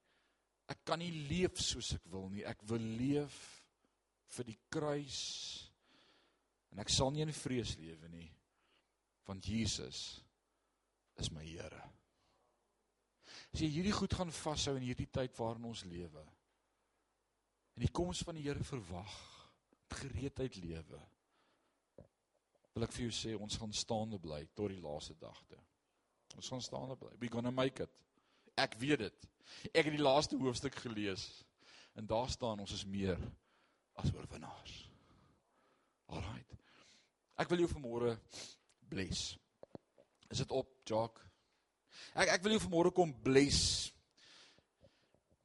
Ek 0.68 0.84
kan 0.84 1.00
nie 1.00 1.12
leef 1.12 1.60
soos 1.60 1.94
ek 1.94 2.06
wil 2.06 2.30
nie. 2.30 2.44
Ek 2.46 2.62
wil 2.62 2.80
leef 2.80 3.64
vir 4.28 4.46
die 4.46 4.60
kruis. 4.70 5.72
En 6.72 6.80
ek 6.80 6.90
sal 6.90 7.12
nie 7.12 7.22
in 7.22 7.34
vrees 7.34 7.76
lewe 7.78 8.08
nie. 8.08 8.32
Want 9.28 9.46
Jesus 9.46 10.22
is 11.18 11.32
my 11.32 11.44
Here. 11.44 11.92
As 13.54 13.62
jy 13.62 13.70
hierdie 13.70 13.96
goed 13.96 14.14
gaan 14.14 14.32
vashou 14.32 14.76
in 14.76 14.84
hierdie 14.84 15.10
tyd 15.12 15.38
waarin 15.38 15.66
ons 15.66 15.84
lewe. 15.84 16.26
En 17.76 17.82
die 17.82 17.92
koms 17.92 18.24
van 18.24 18.36
die 18.36 18.44
Here 18.44 18.64
verwag, 18.64 19.14
gereedheid 19.90 20.56
lewe 20.56 21.15
wil 22.76 22.84
ek 22.84 22.92
vir 22.92 23.06
jou 23.06 23.14
sê 23.16 23.34
ons 23.40 23.58
gaan 23.60 23.74
staande 23.74 24.20
bly 24.20 24.42
tot 24.54 24.74
die 24.74 24.82
laaste 24.84 25.16
dag 25.22 25.38
toe. 25.48 25.62
Ons 26.36 26.50
gaan 26.52 26.64
staande 26.64 26.98
bly. 27.00 27.14
We 27.22 27.32
going 27.32 27.48
to 27.48 27.56
make 27.56 27.84
it. 27.84 28.04
Ek 28.60 28.76
weet 28.82 29.06
dit. 29.06 29.28
Ek 29.72 29.88
het 29.88 29.96
die 29.96 30.04
laaste 30.04 30.36
hoofstuk 30.40 30.76
gelees 30.84 31.24
en 31.96 32.08
daar 32.10 32.28
staan 32.30 32.60
ons 32.60 32.74
is 32.76 32.84
meer 32.86 33.20
as 33.96 34.12
oorwinnaars. 34.12 34.76
Alraight. 36.12 36.58
Ek 37.40 37.52
wil 37.52 37.64
jou 37.64 37.72
vanmôre 37.72 38.18
bless. 38.92 39.38
Is 40.32 40.44
dit 40.44 40.52
op, 40.52 40.76
Jock? 40.88 41.22
Ek 42.16 42.36
ek 42.36 42.44
wil 42.44 42.58
jou 42.58 42.66
vanmôre 42.68 42.92
kom 42.96 43.14
bless 43.24 43.85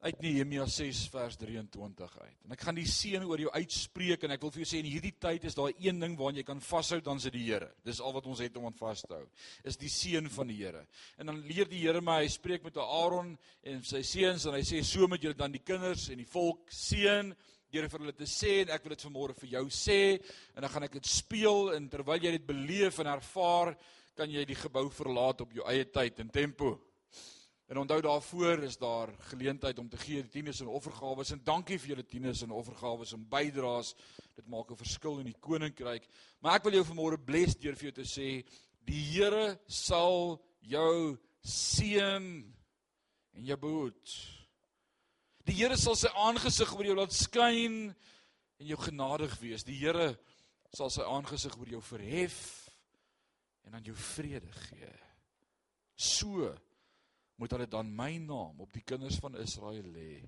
uit 0.01 0.21
Nehemia 0.23 0.65
6 0.65 0.99
vers 1.13 1.35
23 1.37 2.13
uit. 2.17 2.37
En 2.45 2.55
ek 2.55 2.63
gaan 2.65 2.77
die 2.77 2.87
seën 2.89 3.21
oor 3.21 3.43
jou 3.43 3.51
uitspreek 3.53 4.23
en 4.25 4.33
ek 4.33 4.41
wil 4.41 4.53
vir 4.55 4.63
jou 4.63 4.69
sê 4.71 4.79
in 4.81 4.89
hierdie 4.89 5.13
tyd 5.21 5.45
is 5.45 5.57
daar 5.57 5.69
een 5.77 6.01
ding 6.01 6.15
waaraan 6.17 6.39
jy 6.39 6.45
kan 6.47 6.63
vashou 6.65 6.97
dan 7.05 7.21
is 7.21 7.27
dit 7.29 7.37
die 7.37 7.43
Here. 7.51 7.67
Dis 7.85 8.01
al 8.01 8.15
wat 8.15 8.25
ons 8.31 8.41
het 8.41 8.57
om 8.57 8.65
aan 8.65 8.77
vas 8.79 9.05
te 9.05 9.13
hou. 9.13 9.27
Is 9.67 9.77
die 9.77 9.91
seën 9.93 10.25
van 10.33 10.49
die 10.49 10.57
Here. 10.63 10.81
En 11.21 11.29
dan 11.29 11.43
leer 11.45 11.69
die 11.69 11.83
Here 11.83 12.01
my, 12.01 12.17
hy 12.23 12.33
spreek 12.33 12.65
met 12.65 12.81
Aaron 12.81 13.35
en 13.61 13.85
sy 13.85 14.01
seuns 14.07 14.49
en 14.49 14.57
hy 14.57 14.65
sê 14.65 14.81
so 14.85 15.05
met 15.11 15.21
julle 15.21 15.37
dan 15.37 15.53
die 15.53 15.61
kinders 15.61 16.09
en 16.09 16.21
die 16.23 16.29
volk 16.33 16.73
seën 16.73 17.29
deur 17.71 17.89
vir 17.93 18.03
hulle 18.03 18.17
te 18.17 18.27
sê 18.27 18.57
en 18.65 18.73
ek 18.73 18.83
wil 18.83 18.97
dit 18.97 19.05
vanmôre 19.05 19.37
vir 19.37 19.53
jou 19.53 19.65
sê 19.71 20.01
en 20.17 20.65
dan 20.65 20.71
gaan 20.73 20.89
ek 20.89 20.97
dit 20.97 21.13
speel 21.13 21.75
en 21.77 21.85
terwyl 21.93 22.25
jy 22.25 22.33
dit 22.39 22.47
beleef 22.49 22.97
en 22.99 23.13
ervaar 23.13 23.77
kan 24.17 24.33
jy 24.33 24.43
die 24.49 24.57
gebou 24.57 24.89
verlaat 24.91 25.45
op 25.45 25.53
jou 25.55 25.63
eie 25.69 25.85
tyd 25.87 26.19
en 26.25 26.33
tempo. 26.33 26.79
En 27.71 27.77
onthou 27.77 28.01
daarvoor 28.01 28.63
is 28.63 28.77
daar 28.77 29.13
geleentheid 29.17 29.79
om 29.79 29.89
te 29.89 29.97
gee 29.97 30.27
tieners 30.27 30.59
en 30.59 30.67
offergawes 30.67 31.29
en 31.31 31.39
dankie 31.43 31.77
vir 31.79 31.93
julle 31.93 32.03
tieners 32.03 32.41
en 32.43 32.51
offergawes 32.51 33.13
en 33.15 33.21
bydraes. 33.31 33.93
Dit 34.35 34.47
maak 34.51 34.71
'n 34.71 34.75
verskil 34.75 35.19
in 35.19 35.29
die 35.29 35.39
koninkryk. 35.39 36.03
Maar 36.41 36.55
ek 36.55 36.63
wil 36.63 36.73
jou 36.73 36.83
vanmôre 36.83 37.23
bless 37.23 37.55
deur 37.55 37.75
vir 37.75 37.91
jou 37.91 37.91
te 37.91 38.03
sê 38.03 38.43
die 38.83 39.03
Here 39.13 39.59
sal 39.67 40.43
jou 40.59 41.17
seën 41.43 42.53
en 43.33 43.45
jou 43.45 43.57
behoed. 43.57 44.09
Die 45.45 45.55
Here 45.55 45.77
sal 45.77 45.95
sy 45.95 46.07
aangesig 46.07 46.73
oor 46.75 46.85
jou 46.85 46.95
laat 46.95 47.13
skyn 47.13 47.95
en 48.59 48.67
jou 48.67 48.77
genadig 48.77 49.39
wees. 49.39 49.63
Die 49.63 49.79
Here 49.79 50.19
sal 50.73 50.89
sy 50.89 51.01
aangesig 51.01 51.57
oor 51.57 51.69
jou 51.69 51.81
verhef 51.81 52.69
en 53.63 53.75
aan 53.75 53.83
jou 53.83 53.95
vrede 53.95 54.51
gee. 54.51 54.99
So 55.95 56.51
moet 57.41 57.55
hulle 57.55 57.65
dan 57.67 57.89
my 57.97 58.19
naam 58.21 58.59
op 58.61 58.73
die 58.73 58.83
kinders 58.85 59.17
van 59.17 59.37
Israel 59.41 59.87
lê 59.95 60.19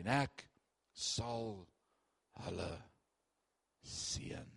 en 0.00 0.06
ek 0.08 0.46
sal 0.96 1.58
hulle 2.46 2.70
seën. 3.84 4.48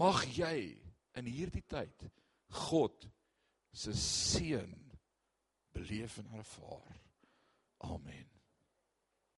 Mag 0.00 0.24
jy 0.32 0.56
in 1.20 1.28
hierdie 1.28 1.64
tyd 1.68 2.06
God 2.64 3.04
se 3.76 3.92
seën 3.92 4.72
beleef 5.76 6.16
en 6.22 6.32
ervaar. 6.40 6.96
Amen. 7.84 8.37